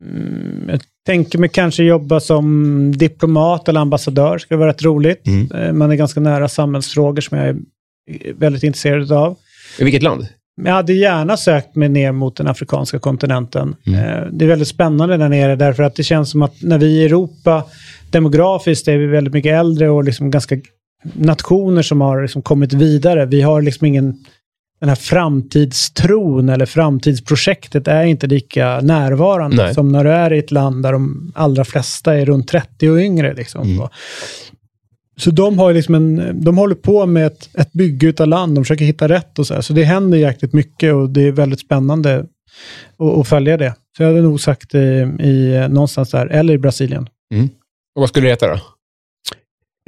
[0.05, 4.39] Mm, jag tänker mig kanske jobba som diplomat eller ambassadör.
[4.39, 5.27] skulle vara rätt roligt.
[5.27, 5.51] Mm.
[5.53, 7.57] Eh, Man är ganska nära samhällsfrågor som jag är
[8.39, 9.37] väldigt intresserad av.
[9.79, 10.27] I vilket land?
[10.63, 13.77] Jag hade gärna sökt mig ner mot den afrikanska kontinenten.
[13.87, 14.01] Mm.
[14.01, 16.87] Eh, Det är väldigt spännande där nere därför att det känns som att när vi
[16.87, 17.65] i Europa
[18.11, 20.57] demografiskt är vi väldigt mycket äldre och liksom ganska
[21.13, 23.27] nationer som har liksom kommit vidare.
[23.27, 24.25] Vi har liksom ingen,
[24.81, 29.75] den här framtidstron eller framtidsprojektet är inte lika närvarande Nej.
[29.75, 32.99] som när du är i ett land där de allra flesta är runt 30 och
[32.99, 33.35] yngre.
[33.35, 33.63] Liksom.
[33.63, 33.89] Mm.
[35.17, 38.65] Så de har liksom en, de håller på med ett, ett bygge utav land, de
[38.65, 39.61] försöker hitta rätt och så här.
[39.61, 42.27] Så det händer jäkligt mycket och det är väldigt spännande
[43.21, 43.75] att, följa det.
[43.97, 47.09] Så jag hade nog sagt i, i någonstans där, eller i Brasilien.
[47.95, 48.61] Och vad skulle det heta då?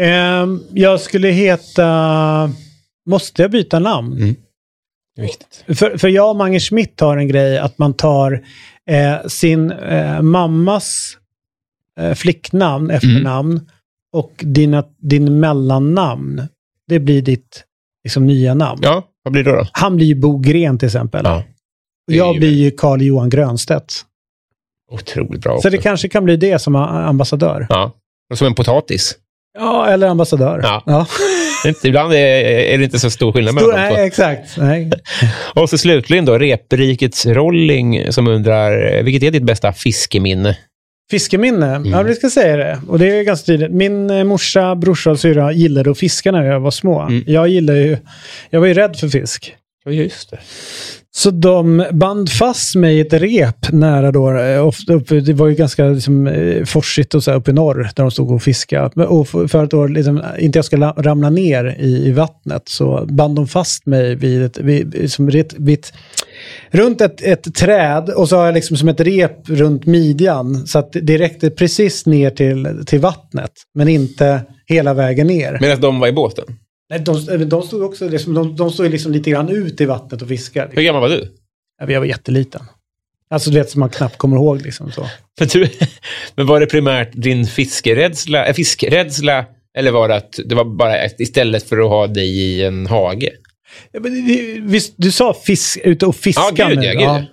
[0.02, 2.50] Ehm, jag skulle heta...
[3.08, 4.12] Måste jag byta namn?
[4.12, 4.36] Mm.
[5.16, 5.64] Det är viktigt.
[5.78, 8.44] För, för jag och Mange Schmidt har en grej att man tar
[8.90, 11.18] eh, sin eh, mammas
[12.00, 13.70] eh, flicknamn, efternamn,
[14.12, 16.42] och dina, din mellannamn.
[16.88, 17.64] Det blir ditt
[18.04, 18.80] liksom, nya namn.
[18.82, 19.66] Ja, vad blir det då?
[19.72, 21.24] Han blir ju Bo Gren till exempel.
[21.24, 21.44] Ja.
[22.08, 23.92] och jag ju- blir ju Carl Johan Grönstedt.
[24.92, 25.62] Otroligt bra också.
[25.62, 27.66] Så det kanske kan bli det som ambassadör.
[27.68, 27.92] Ja.
[28.30, 29.18] Och som en potatis.
[29.58, 30.60] Ja, eller ambassadör.
[30.62, 30.82] Ja.
[30.86, 31.06] ja.
[31.84, 33.96] Ibland är, är det inte så stor skillnad Stor, mellan de två.
[33.96, 34.56] nej, exakt.
[34.56, 34.90] Nej.
[35.54, 40.56] Och så slutligen då, Reprikets Rolling som undrar, vilket är ditt bästa fiskeminne?
[41.10, 41.74] Fiskeminne?
[41.74, 41.90] Mm.
[41.90, 42.80] Ja, vi ska säga det.
[42.88, 43.70] Och det är ganska tydligt.
[43.70, 47.00] Min eh, morsa, brorsa och syrra gillade att fiska när jag var små.
[47.00, 47.24] Mm.
[47.26, 47.96] Jag gillade ju...
[48.50, 49.54] Jag var ju rädd för fisk.
[49.86, 50.38] Ja, just det.
[51.16, 54.38] Så de band fast mig i ett rep nära då.
[54.38, 57.54] eh, Ofta uppe, det var ju ganska liksom, eh, forsigt och så här uppe i
[57.54, 59.06] norr där de stod och fiskade.
[59.06, 63.06] Och för att då liksom, inte jag ska la- ramla ner i, i vattnet så
[63.10, 65.86] band de fast mig vid ett, vid, som vid, vid
[66.70, 70.66] runt ett, ett träd och så har jag liksom som ett rep runt midjan.
[70.66, 75.58] Så att det räckte precis ner till, till vattnet men inte hela vägen ner.
[75.60, 76.44] Medan de var i båten.
[76.90, 80.22] Nej, de, de stod också liksom, de, de stod liksom lite grann ut i vattnet
[80.22, 80.70] och fiskade.
[80.72, 81.34] Hur gammal var du?
[81.80, 82.62] Ja, Jag var jätteliten.
[83.30, 85.06] Alltså du vet som man knappt kommer ihåg liksom så.
[85.40, 85.70] Men, du,
[86.34, 89.44] men var det primärt din fiskerädsla, äh, fiskrädsla
[89.78, 92.86] eller var det att det var bara ett, istället för att ha dig i en
[92.86, 93.30] hage?
[93.92, 94.24] Ja, men,
[94.68, 97.24] visst, du sa fisk, ute och fiska Ja, gud nu, ja, gud ja.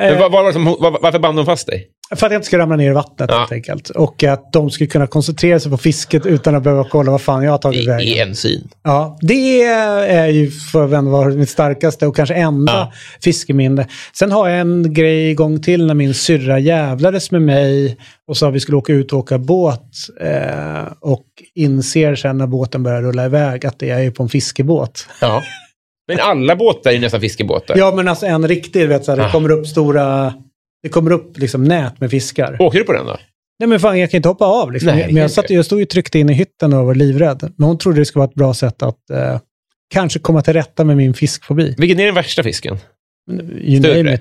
[0.00, 1.86] Eh, Men vad var det som, var, varför band de fast dig?
[2.16, 3.38] För att jag inte ska ramla ner i vattnet Ja.
[3.38, 3.90] helt enkelt.
[3.90, 7.42] Och att de skulle kunna koncentrera sig på fisket utan att behöva kolla vad fan
[7.44, 8.08] jag har tagit vägen.
[8.08, 8.68] I en syn.
[8.82, 12.92] Ja, det är ju för att vara mitt starkaste och kanske enda Ja.
[13.24, 13.86] fiskeminne.
[14.18, 17.96] Sen har jag en grej igång till när min syrra jävlades med mig
[18.28, 19.82] och sa att vi skulle åka ut och åka båt.
[20.20, 21.24] Eh, och
[21.54, 25.06] inser sen när båten börjar rulla iväg att det är ju på en fiskebåt.
[25.20, 25.42] Ja.
[26.16, 27.78] Men alla båtar är nästan fiskebåtar.
[27.78, 29.32] Ja, men alltså en riktig, vet, så här, det Ah.
[29.32, 30.34] kommer upp stora...
[30.82, 32.56] Det kommer upp liksom nät med fiskar.
[32.60, 33.16] Åker du på den då?
[33.58, 34.72] Nej men fan, jag kan inte hoppa av.
[34.72, 34.86] Liksom.
[34.94, 37.52] Nej, men jag, satt, jag stod ju tryckt in i hytten och var livrädd.
[37.56, 39.38] Men hon trodde det skulle vara ett bra sätt att eh,
[39.94, 41.74] kanske komma till rätta med min fiskfobi.
[41.78, 42.78] Vilken är den värsta fisken?
[43.60, 44.18] You Större.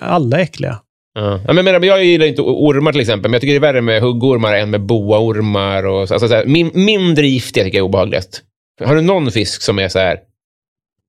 [0.00, 0.78] Alla är äckliga.
[1.14, 1.40] Ja.
[1.46, 3.80] Ja, men, men, jag gillar inte ormar till exempel, men jag tycker det är värre
[3.80, 5.86] med huggormar än med boaormar.
[5.86, 8.42] Och, så- alltså, så här, min, mindre giftiga tycker jag är obehagligast.
[8.84, 10.18] Har du någon fisk som är så här,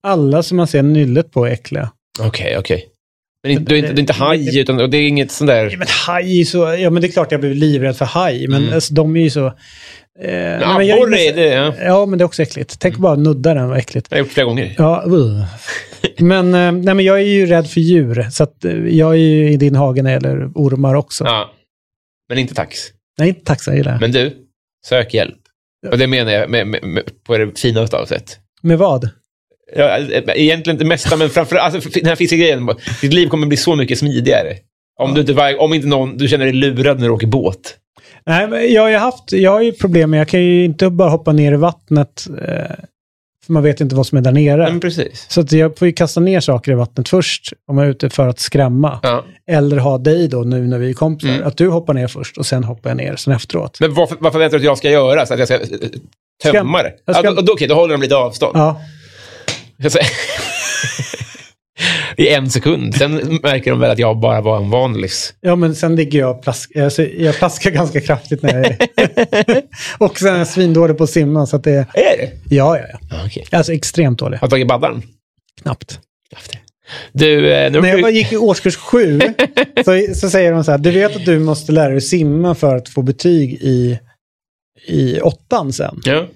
[0.04, 1.92] Alla som man ser nyllet på är äckliga.
[2.20, 2.86] okej, okej.
[3.44, 5.70] Men inte, det, är inte, det är inte haj, utan det är inget sånt där...
[5.72, 6.58] Ja, men haj så...
[6.80, 8.48] Ja men det är klart jag blev livrädd för haj.
[8.48, 8.74] Men Mm.
[8.74, 9.46] alltså, de är ju så...
[9.48, 9.54] Eh,
[10.22, 11.74] nej, Ja, men jag- är det, ja.
[11.86, 12.80] Ja men det är också äckligt.
[12.80, 14.08] Tänk bara nudda den, vad äckligt.
[14.10, 14.76] Jag har gjort flera gånger.
[14.78, 15.46] Ja, uh.
[16.20, 18.28] Men, eh, nej, men jag är ju rädd för djur.
[18.32, 21.24] Så att, eh, jag är ju i din hage när det gäller ormar också.
[21.26, 21.52] Ja.
[22.30, 22.78] Men inte tax.
[23.18, 23.98] Nej, inte taxa i det.
[24.02, 24.34] Men du,
[24.86, 25.38] sök hjälp.
[25.92, 28.38] Och det menar jag med, med, med, på det finaste av sätt.
[28.62, 29.10] Med vad?
[29.76, 29.98] Ja,
[30.36, 32.70] egentligen det mesta, men framför alltså, den här fiskegrejen.
[33.02, 34.54] Ditt liv kommer bli så mycket smidigare.
[35.00, 37.76] Om, du inte, om inte någon, du känner dig lurad när du åker båt.
[38.26, 40.90] Nej, men jag har ju haft, jag har ju problem med, jag kan ju inte
[40.90, 42.28] bara hoppa ner i vattnet.
[42.48, 42.76] Eh,
[43.46, 44.70] för man vet inte vad som är där nere.
[44.70, 45.26] Men precis.
[45.30, 48.10] Så att jag får ju kasta ner saker i vattnet först om jag är ute
[48.10, 49.00] för att skrämma.
[49.04, 49.24] Ja.
[49.52, 51.34] Eller ha dig då nu när vi är kompisar.
[51.34, 51.48] Mm.
[51.48, 53.78] Att du hoppar ner först och sen hoppar jag ner sen efteråt.
[53.80, 55.26] Men vad, vad förväntar du att jag ska göra?
[55.26, 55.62] Så att jag ska eh,
[56.44, 56.94] tömma det?
[57.14, 58.58] ska- Ja, då, då, okej, då håller de lite avstånd.
[58.58, 58.82] Ja,
[62.18, 62.96] I en sekund.
[62.96, 65.34] Sen märker de väl att jag bara var en vanlis.
[65.42, 68.78] ja men sen ligger jag och plask, alltså, jag plaskar ganska kraftigt när jag är
[69.98, 72.32] Och sen är jag svindålig på att simma så att det är, det?
[72.56, 73.00] ja, ja, ja.
[73.10, 73.46] Ja, okej.
[73.52, 74.38] Alltså extremt dålig.
[74.38, 75.02] Har du tagit baddaren?
[75.62, 76.00] Knappt.
[77.12, 79.20] Du, eh, När jag bara gick i årskurs sju
[79.86, 82.76] så, så säger de så här, du vet att du måste lära dig simma för
[82.76, 84.00] att få betyg i,
[84.88, 86.02] i åttan sen.
[86.04, 86.28] Ja.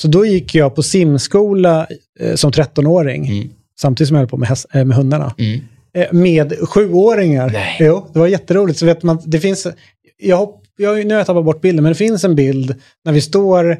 [0.00, 1.96] Så då gick jag på simskola eh,
[2.34, 3.48] som 13-åring, Mm.
[3.80, 5.34] samtidigt som jag höll på med, häst, eh, med hundarna.
[5.38, 5.60] Mm.
[5.94, 7.50] Eh, med sjuåringar.
[7.50, 7.76] Nej.
[7.80, 8.78] Jo, det var jätteroligt.
[8.78, 9.66] Så vet man, det finns,
[10.18, 10.48] jag,
[10.78, 12.74] jag, nu har jag tappat bort bilden, men det finns en bild
[13.04, 13.76] när vi står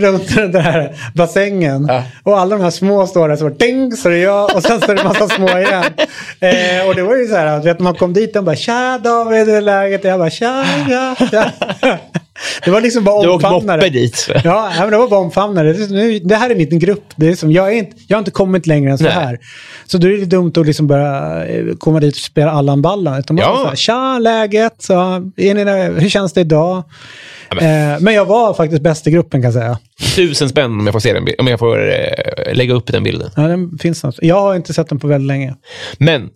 [0.00, 1.86] runt den där bassängen.
[1.88, 2.02] Ja.
[2.22, 4.80] Och alla de här små står där så ding, så är det jag och sen
[4.80, 5.84] så är det en massa små igen.
[6.40, 9.46] Eh, och det var ju så här, vet, man kom dit och bara tja David,
[9.46, 10.04] hur är läget?
[10.04, 11.50] Och jag bara tja, tja, tja.
[12.64, 13.76] Det var liksom bara Du omfamnare.
[13.76, 14.28] moppe dit.
[14.44, 15.72] Ja, men det var bara omfamnare.
[15.72, 17.04] Det, är- nu, det här är min grupp.
[17.16, 19.12] Det är som, jag, är inte, jag har inte kommit längre än så Nej.
[19.12, 19.38] här.
[19.86, 23.18] Så då är det dumt att liksom börja eh, komma dit och spela Allan Ballan.
[23.18, 23.56] Utan bara Ja.
[23.62, 24.74] så här, Tja, läget?
[24.78, 24.94] Så,
[25.36, 25.85] är ni där?
[25.94, 26.76] Hur känns det idag?
[27.50, 29.78] Eh, men jag var faktiskt bäst i gruppen kan jag säga.
[30.16, 33.30] Tusen spänn om jag får se den om jag får eh, lägga upp den bilden.
[33.36, 34.18] Ja, den finns något.
[34.22, 35.54] Jag har inte sett den på väldigt länge.
[35.98, 36.28] Men,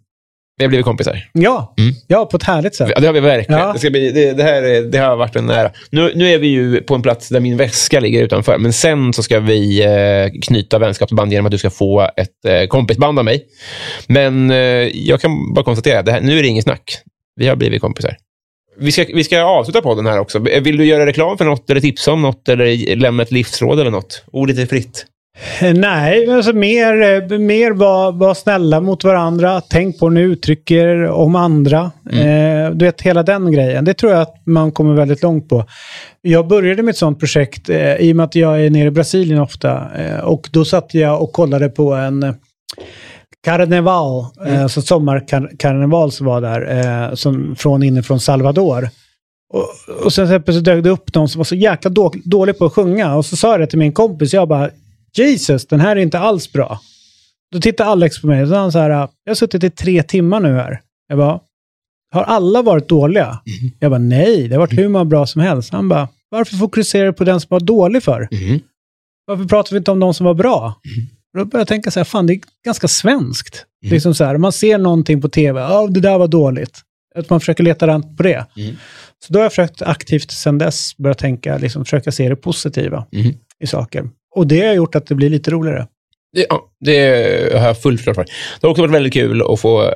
[0.59, 1.29] vi har blivit kompisar.
[1.33, 1.95] Ja, Mm.
[2.07, 2.91] ja på ett härligt sätt.
[2.95, 3.61] Ja, det har vi verkligen.
[3.61, 3.73] Ja.
[3.73, 5.71] Det, ska bli, det, det här är- det har varit en ära.
[5.91, 9.13] Nu, nu är vi ju på en plats där min väska ligger utanför, men sen
[9.13, 13.25] så ska vi eh, knyta vänskapsband genom att du ska få ett eh, kompisband av
[13.25, 13.45] mig.
[14.07, 14.57] Men eh,
[15.09, 16.99] jag kan bara konstatera, det här, nu är det inget snack.
[17.37, 18.17] Vi har blivit kompisar.
[18.81, 20.39] Vi ska, vi ska avsluta podden här också.
[20.39, 23.91] Vill du göra reklam för något, eller tipsa om något, eller lämna ett livsråd eller
[23.91, 24.25] något?
[24.33, 25.07] Ordet är fritt.
[25.61, 29.61] Eh, Nej, alltså mer, eh, mer var, var snälla mot varandra.
[29.61, 31.91] Tänk på hur ni uttrycker er om andra.
[32.13, 33.85] Eh, du vet, hela den grejen.
[33.85, 35.65] Det tror jag att man kommer väldigt långt på.
[36.23, 38.91] Jag började med ett sånt projekt eh, i och med att jag är nere i
[38.91, 39.89] Brasilien ofta.
[39.99, 42.35] Eh, och då satt jag och kollade på en
[43.45, 46.79] karneval, eh, alltså sommarkarneval som var där,
[47.09, 48.89] eh, som från inifrån Salvador.
[49.53, 49.69] Och,
[50.05, 52.65] och sen så plötsligt dök det upp någon som var så jäkla då, dålig på
[52.65, 53.17] att sjunga.
[53.17, 54.71] Och så sa jag det till min kompis, jag bara
[55.17, 56.81] Jesus, den här är inte alls bra.
[57.53, 60.03] Då tittade Alex på mig och sa han så här, jag har suttit i tre
[60.03, 60.81] timmar nu här.
[61.09, 61.41] Jag bara,
[62.15, 63.41] har alla varit dåliga?
[63.79, 65.73] Jag bara, nej, det har varit hur många bra som helst.
[65.73, 68.29] Han bara, varför fokuserar du på den som var dålig för?
[69.27, 70.75] Varför pratar vi inte om de som var bra?
[70.85, 73.67] Och Då började jag tänka så här, fan det är ganska svenskt.
[73.87, 76.79] Liksom så här, man ser någonting på tv, ja det där var dåligt.
[77.15, 78.47] Att man försöker leta rent på det.
[79.27, 83.07] Så då har jag försökt aktivt sedan dess börja tänka, liksom försöka se det positiva
[83.13, 83.35] Mhm.
[83.61, 84.09] i saker.
[84.37, 85.87] Och det har gjort att det blir lite roligare.
[86.33, 86.99] Det, ja, det
[87.59, 88.25] har jag fullt klart för.
[88.61, 89.95] Det har också varit väldigt kul att få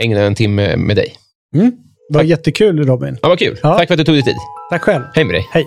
[0.00, 1.14] ägna en timme med dig.
[1.56, 1.72] Mm.
[2.08, 3.18] Det var jättekul Robin.
[3.22, 3.58] Ja, vad kul.
[3.62, 3.76] Ja.
[3.78, 4.36] Tack för att du tog dig tid.
[4.70, 5.04] Tack själv.
[5.14, 5.46] Hej med dig.
[5.52, 5.66] Hej.